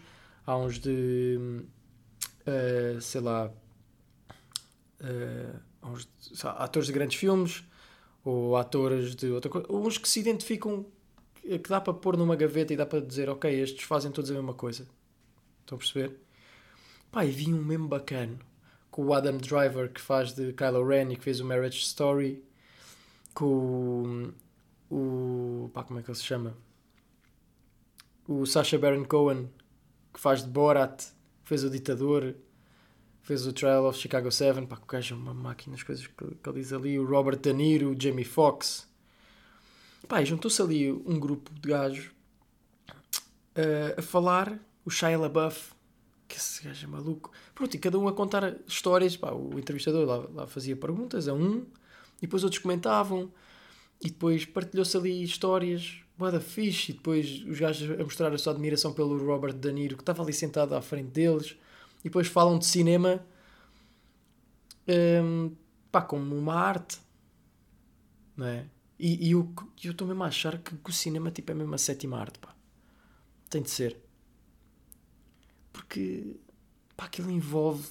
há 0.46 0.56
uns 0.56 0.78
de 0.78 1.64
uh, 2.46 3.00
sei 3.00 3.20
lá, 3.20 3.50
uh, 5.00 5.60
há 5.82 5.88
uns 5.88 6.04
de, 6.04 6.46
atores 6.46 6.86
de 6.86 6.92
grandes 6.92 7.18
filmes, 7.18 7.64
ou 8.24 8.56
atores 8.56 9.14
de 9.14 9.30
outra 9.30 9.50
coisa, 9.50 9.66
uns 9.70 9.98
que 9.98 10.08
se 10.08 10.20
identificam 10.20 10.86
que 11.42 11.68
dá 11.68 11.80
para 11.80 11.92
pôr 11.92 12.16
numa 12.16 12.36
gaveta 12.36 12.72
e 12.72 12.76
dá 12.76 12.86
para 12.86 13.00
dizer, 13.00 13.28
ok, 13.28 13.52
estes 13.52 13.84
fazem 13.84 14.10
todos 14.10 14.30
a 14.30 14.34
mesma 14.34 14.54
coisa. 14.54 14.88
Estão 15.60 15.76
a 15.76 15.78
perceber? 15.78 16.16
Pá, 17.12 17.24
e 17.24 17.30
vi 17.30 17.52
um 17.52 17.62
mesmo 17.62 17.86
bacana 17.86 18.38
com 18.90 19.04
o 19.04 19.12
Adam 19.12 19.36
Driver 19.36 19.92
que 19.92 20.00
faz 20.00 20.32
de 20.32 20.52
Kylo 20.52 20.86
Ren 20.86 21.12
e 21.12 21.16
que 21.16 21.24
fez 21.24 21.40
o 21.40 21.44
Marriage 21.44 21.80
Story, 21.80 22.42
com 23.34 24.32
o. 24.90 25.68
pá, 25.74 25.82
como 25.82 26.00
é 26.00 26.02
que 26.02 26.10
ele 26.10 26.16
se 26.16 26.24
chama? 26.24 26.56
O 28.26 28.46
Sacha 28.46 28.78
Baron 28.78 29.04
Cohen 29.04 29.50
que 30.12 30.20
faz 30.20 30.42
de 30.42 30.48
Borat, 30.48 31.02
que 31.42 31.48
fez 31.48 31.64
o 31.64 31.70
Ditador 31.70 32.36
fez 33.24 33.46
o 33.46 33.52
Trial 33.52 33.86
of 33.86 33.98
Chicago 33.98 34.30
7, 34.30 34.66
pá, 34.66 34.76
o 34.76 34.86
gajo 34.86 35.14
é 35.14 35.18
uma 35.18 35.32
máquina, 35.32 35.74
as 35.74 35.82
coisas 35.82 36.06
que, 36.06 36.12
que 36.14 36.48
ele 36.48 36.60
diz 36.60 36.72
ali, 36.72 36.98
o 36.98 37.06
Robert 37.06 37.38
De 37.38 37.52
Niro, 37.52 37.90
o 37.90 38.00
Jamie 38.00 38.24
Foxx. 38.24 38.86
Pá, 40.06 40.22
juntou-se 40.22 40.60
ali 40.60 40.92
um 40.92 41.18
grupo 41.18 41.50
de 41.54 41.68
gajos 41.68 42.10
uh, 43.56 43.98
a 43.98 44.02
falar, 44.02 44.60
o 44.84 44.90
Shia 44.90 45.18
LaBeouf, 45.18 45.72
que 46.28 46.36
esse 46.36 46.62
gajo 46.62 46.84
é 46.84 46.88
maluco. 46.88 47.32
Pronto, 47.54 47.74
e 47.74 47.78
cada 47.78 47.98
um 47.98 48.06
a 48.06 48.12
contar 48.12 48.56
histórias, 48.66 49.16
pá, 49.16 49.32
o 49.32 49.58
entrevistador 49.58 50.06
lá, 50.06 50.28
lá 50.42 50.46
fazia 50.46 50.76
perguntas 50.76 51.26
a 51.26 51.32
um, 51.32 51.64
e 52.18 52.26
depois 52.26 52.44
outros 52.44 52.60
comentavam, 52.60 53.32
e 54.02 54.10
depois 54.10 54.44
partilhou-se 54.44 54.94
ali 54.98 55.22
histórias, 55.22 55.96
boa 56.18 56.38
fixe, 56.40 56.92
e 56.92 56.94
depois 56.94 57.42
os 57.46 57.58
gajos 57.58 57.98
a 57.98 58.04
mostrar 58.04 58.34
a 58.34 58.36
sua 58.36 58.52
admiração 58.52 58.92
pelo 58.92 59.16
Robert 59.24 59.54
De 59.54 59.72
Niro, 59.72 59.96
que 59.96 60.02
estava 60.02 60.22
ali 60.22 60.34
sentado 60.34 60.74
à 60.74 60.82
frente 60.82 61.08
deles, 61.08 61.56
e 62.04 62.08
depois 62.08 62.28
falam 62.28 62.58
de 62.58 62.66
cinema 62.66 63.26
um, 64.86 65.56
pá, 65.90 66.02
como 66.02 66.36
uma 66.36 66.54
arte, 66.54 67.00
não 68.36 68.46
é? 68.46 68.68
E, 68.98 69.28
e 69.28 69.32
eu 69.32 69.52
estou 69.82 70.06
mesmo 70.06 70.22
a 70.22 70.26
achar 70.26 70.58
que, 70.58 70.76
que, 70.76 70.90
o 70.90 70.92
cinema 70.92 71.30
tipo, 71.30 71.50
é 71.50 71.54
mesmo 71.54 71.74
a 71.74 71.78
sétima 71.78 72.20
arte, 72.20 72.38
pá. 72.38 72.54
Tem 73.50 73.62
de 73.62 73.70
ser. 73.70 73.98
Porque 75.72 76.36
pá, 76.96 77.06
aquilo 77.06 77.30
envolve 77.30 77.88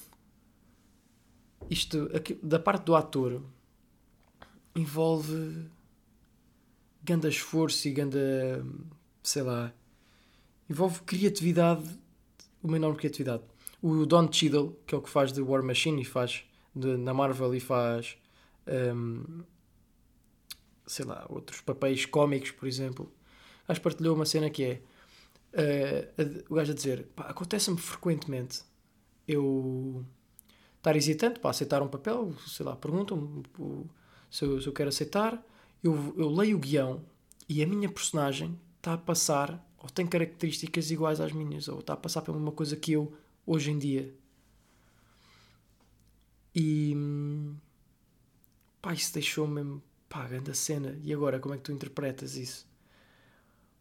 isto 1.70 2.10
aqui, 2.16 2.36
da 2.36 2.60
parte 2.60 2.86
do 2.86 2.96
ator 2.96 3.42
envolve 4.76 5.66
ganda 7.04 7.30
esforço 7.30 7.88
e 7.88 7.92
ganda 7.92 8.66
sei 9.22 9.44
lá 9.44 9.74
envolve 10.70 11.02
criatividade 11.02 11.90
uma 12.62 12.78
enorme 12.78 12.98
criatividade 12.98 13.44
o 13.84 14.06
Don 14.06 14.32
Cheadle 14.32 14.80
que 14.88 14.96
é 14.96 14.98
o 14.98 15.02
que 15.02 15.10
faz 15.10 15.34
de 15.34 15.42
War 15.42 15.62
Machine 15.62 16.02
e 16.02 16.06
faz 16.06 16.46
de, 16.74 16.96
na 16.96 17.14
Marvel 17.14 17.54
e 17.54 17.60
faz 17.60 18.18
um, 18.96 19.44
sei 20.88 21.06
lá 21.06 21.26
outros 21.30 21.60
papéis 21.60 22.06
cómicos 22.06 22.52
por 22.52 22.66
exemplo. 22.66 23.12
Acho 23.68 23.80
que 23.80 23.84
partilhou 23.84 24.16
uma 24.16 24.26
cena 24.26 24.50
que 24.50 24.64
é 24.64 24.82
uh, 26.18 26.46
o 26.50 26.56
gajo 26.56 26.72
a 26.72 26.76
dizer 26.76 27.08
acontece-me 27.18 27.78
frequentemente 27.78 28.62
eu 29.28 30.06
estar 30.78 30.96
hesitante 30.96 31.40
para 31.40 31.50
aceitar 31.50 31.82
um 31.82 31.88
papel, 31.88 32.34
sei 32.48 32.66
lá, 32.66 32.76
perguntam-me 32.76 33.44
se 34.30 34.46
eu, 34.46 34.62
se 34.62 34.68
eu 34.68 34.74
quero 34.74 34.90
aceitar, 34.90 35.42
eu, 35.84 36.14
eu 36.18 36.30
leio 36.30 36.58
o 36.58 36.60
guião 36.60 37.04
e 37.48 37.62
a 37.62 37.68
minha 37.68 37.90
personagem 37.90 38.58
está 38.78 38.94
a 38.94 38.98
passar 38.98 39.66
ou 39.78 39.90
tem 39.90 40.08
características 40.08 40.90
iguais 40.92 41.20
às 41.20 41.34
minhas, 41.34 41.68
ou 41.68 41.80
está 41.80 41.94
a 41.94 41.98
passar 41.98 42.22
por 42.22 42.36
uma 42.36 42.52
coisa 42.52 42.78
que 42.78 42.94
eu 42.94 43.14
hoje 43.46 43.72
em 43.72 43.78
dia. 43.78 44.14
E 46.56 46.96
pá, 48.82 48.94
isso 48.94 49.14
deixou-me 49.14 49.56
mesmo 49.56 49.84
pá, 50.08 50.28
grande 50.28 50.56
cena. 50.56 51.00
E 51.04 51.14
agora, 51.14 51.40
como 51.40 51.54
é 51.54 51.58
que 51.58 51.64
tu 51.64 51.72
interpretas 51.72 52.36
isso? 52.36 52.68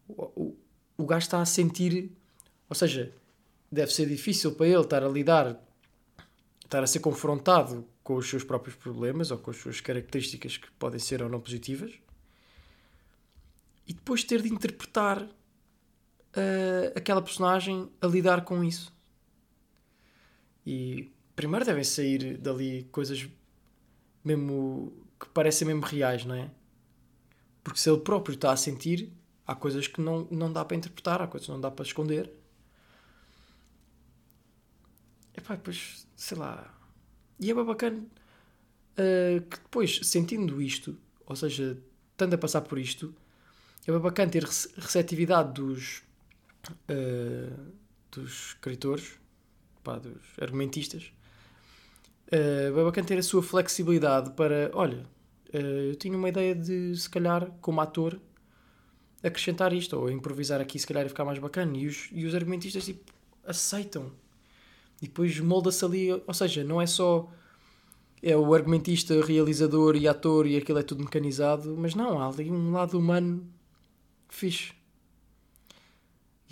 O, 0.07 0.23
o, 0.23 0.57
o 0.97 1.05
gajo 1.05 1.25
está 1.25 1.41
a 1.41 1.45
sentir, 1.45 2.11
ou 2.69 2.75
seja, 2.75 3.13
deve 3.71 3.93
ser 3.93 4.07
difícil 4.07 4.53
para 4.55 4.67
ele 4.67 4.81
estar 4.81 5.03
a 5.03 5.07
lidar, 5.07 5.61
estar 6.63 6.83
a 6.83 6.87
ser 6.87 6.99
confrontado 6.99 7.87
com 8.03 8.15
os 8.15 8.29
seus 8.29 8.43
próprios 8.43 8.75
problemas 8.75 9.31
ou 9.31 9.37
com 9.37 9.51
as 9.51 9.57
suas 9.57 9.79
características 9.79 10.57
que 10.57 10.69
podem 10.71 10.99
ser 10.99 11.21
ou 11.21 11.29
não 11.29 11.39
positivas 11.39 11.93
e 13.87 13.93
depois 13.93 14.23
ter 14.23 14.41
de 14.41 14.51
interpretar 14.51 15.21
uh, 15.21 15.29
aquela 16.95 17.21
personagem 17.21 17.89
a 18.01 18.07
lidar 18.07 18.43
com 18.43 18.63
isso. 18.63 18.92
E 20.65 21.11
primeiro 21.35 21.65
devem 21.65 21.83
sair 21.83 22.37
dali 22.37 22.87
coisas 22.91 23.27
mesmo 24.23 24.93
que 25.19 25.27
parecem 25.29 25.67
mesmo 25.67 25.81
reais, 25.81 26.25
não 26.25 26.35
é? 26.35 26.49
Porque 27.63 27.79
se 27.79 27.89
ele 27.89 27.99
próprio 27.99 28.35
está 28.35 28.51
a 28.51 28.57
sentir, 28.57 29.11
há 29.45 29.55
coisas 29.55 29.87
que 29.87 30.01
não, 30.01 30.27
não 30.31 30.51
dá 30.51 30.63
para 30.65 30.77
interpretar, 30.77 31.21
há 31.21 31.27
coisas 31.27 31.45
que 31.45 31.51
não 31.51 31.61
dá 31.61 31.71
para 31.71 31.85
esconder. 31.85 32.31
Epá, 35.35 35.55
depois, 35.55 36.07
sei 36.15 36.37
lá. 36.37 36.73
E 37.39 37.49
é 37.49 37.53
bem 37.53 37.65
bacana 37.65 37.97
uh, 37.99 39.41
que 39.41 39.57
depois, 39.57 39.99
sentindo 40.03 40.61
isto, 40.61 40.97
ou 41.25 41.35
seja, 41.35 41.77
estando 42.11 42.33
a 42.35 42.37
passar 42.37 42.61
por 42.61 42.77
isto, 42.77 43.13
é 43.85 43.91
bem 43.91 43.99
bacana 43.99 44.31
ter 44.31 44.43
receptividade 44.43 45.53
dos, 45.53 46.03
uh, 46.89 47.73
dos 48.11 48.47
escritores, 48.49 49.19
pá, 49.83 49.97
dos 49.97 50.21
argumentistas. 50.39 51.11
Uh, 52.27 52.85
bacana 52.85 53.07
ter 53.07 53.17
a 53.17 53.23
sua 53.23 53.43
flexibilidade 53.43 54.31
para, 54.31 54.71
olha, 54.73 55.05
uh, 55.53 55.57
eu 55.57 55.95
tinha 55.95 56.17
uma 56.17 56.29
ideia 56.29 56.55
de, 56.55 56.95
se 56.95 57.09
calhar, 57.09 57.51
como 57.61 57.81
ator, 57.81 58.19
acrescentar 59.21 59.73
isto, 59.73 59.97
ou 59.97 60.09
improvisar 60.09 60.59
aqui, 60.59 60.79
se 60.79 60.87
calhar, 60.87 61.05
e 61.05 61.09
ficar 61.09 61.25
mais 61.25 61.39
bacana. 61.39 61.77
E 61.77 61.87
os, 61.87 62.09
e 62.11 62.25
os 62.25 62.33
argumentistas, 62.33 62.85
tipo, 62.85 63.11
aceitam 63.45 64.11
e 65.03 65.07
depois 65.07 65.37
molda-se 65.39 65.83
ali, 65.83 66.11
ou 66.11 66.33
seja, 66.33 66.63
não 66.63 66.81
é 66.81 66.85
só 66.85 67.29
é 68.21 68.37
o 68.37 68.53
argumentista, 68.53 69.21
realizador 69.21 69.97
e 69.97 70.07
ator 70.07 70.47
e 70.47 70.55
aquilo 70.55 70.79
é 70.79 70.83
tudo 70.83 71.03
mecanizado, 71.03 71.75
mas 71.77 71.93
não, 71.93 72.21
há 72.21 72.29
ali 72.29 72.49
um 72.49 72.71
lado 72.71 72.97
humano 72.97 73.45
fixe. 74.29 74.71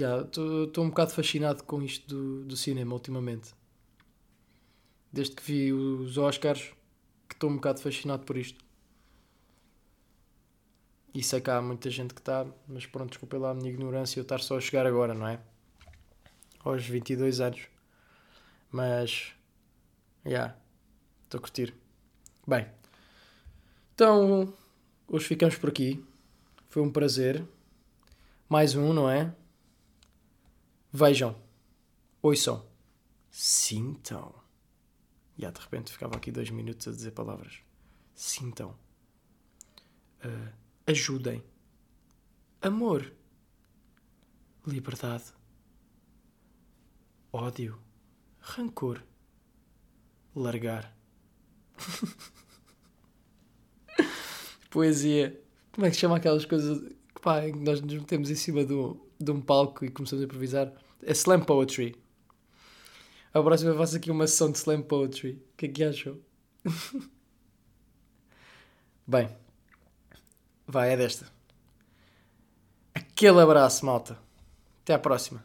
Estou 0.04 0.84
um 0.84 0.90
bocado 0.90 1.12
fascinado 1.12 1.64
com 1.64 1.82
isto 1.82 2.08
do, 2.08 2.46
do 2.46 2.58
cinema 2.58 2.94
ultimamente. 2.94 3.54
Desde 5.12 5.36
que 5.36 5.44
vi 5.44 5.74
os 5.74 6.18
Oscars, 6.18 6.74
que 7.28 7.36
estou 7.36 7.50
um 7.50 7.56
bocado 7.56 7.82
fascinado 7.82 8.24
por 8.24 8.38
isto. 8.38 8.64
E 11.14 11.22
sei 11.22 11.42
que 11.42 11.50
há 11.50 11.62
muita 11.62 11.90
gente 11.90 12.14
que 12.14 12.22
está, 12.22 12.46
mas 12.68 12.86
pronto, 12.86 13.10
desculpa 13.10 13.38
lá 13.38 13.52
a 13.52 13.54
minha 13.54 13.70
ignorância 13.70 14.20
eu 14.20 14.24
estar 14.24 14.40
só 14.40 14.58
a 14.58 14.62
chegar 14.62 14.86
agora, 14.86 15.14
não 15.14 15.28
é? 15.28 15.40
Aos 16.64 16.86
22 16.86 17.42
anos. 17.42 17.68
Mas, 18.72 19.34
já, 20.24 20.30
yeah, 20.32 20.58
estou 21.26 21.40
a 21.40 21.42
curtir. 21.42 21.74
Bem, 22.48 22.66
então, 23.94 24.54
hoje 25.08 25.28
ficamos 25.28 25.58
por 25.58 25.70
aqui. 25.70 26.04
Foi 26.70 26.82
um 26.82 26.90
prazer. 26.90 27.44
Mais 28.48 28.76
um, 28.76 28.94
não 28.94 29.10
é? 29.10 29.34
Vejam, 30.92 31.36
ouçam, 32.22 32.66
sintam. 33.30 34.36
E 35.38 35.50
de 35.50 35.60
repente 35.60 35.92
ficava 35.92 36.18
aqui 36.18 36.32
dois 36.32 36.50
minutos 36.50 36.88
a 36.88 36.92
dizer 36.92 37.12
palavras. 37.12 37.60
Sintam. 38.14 38.78
Uh, 40.24 40.54
ajudem. 40.86 41.44
Amor. 42.62 43.12
Liberdade. 44.68 45.34
Ódio 47.32 47.82
rancor, 48.42 49.02
largar. 50.36 50.96
Poesia. 54.70 55.42
Como 55.72 55.86
é 55.86 55.90
que 55.90 55.96
se 55.96 56.02
chama 56.02 56.18
aquelas 56.18 56.46
coisas 56.46 56.80
que 57.14 57.22
pá, 57.22 57.48
nós 57.48 57.80
nos 57.82 57.94
metemos 57.94 58.30
em 58.30 58.36
cima 58.36 58.66
do, 58.66 59.00
de 59.24 59.32
um 59.32 59.42
palco 59.42 59.86
e 59.86 59.90
começamos 59.90 60.24
a 60.24 60.26
improvisar? 60.26 60.72
É 61.04 61.12
slam 61.12 61.42
poetry. 61.42 61.96
A 63.34 63.42
próxima 63.42 63.74
faço 63.76 63.96
aqui 63.96 64.12
uma 64.12 64.28
sessão 64.28 64.52
de 64.52 64.58
slam 64.58 64.82
poetry. 64.82 65.32
O 65.54 65.58
que 65.58 65.66
é 65.66 65.70
que 65.70 65.84
acham? 65.84 66.20
Bem, 69.08 69.30
vai, 70.68 70.94
é 70.94 70.98
desta. 70.98 71.28
Aquele 72.94 73.40
abraço, 73.42 73.86
malta. 73.86 74.18
Até 74.84 74.94
à 74.94 75.00
próxima. 75.00 75.44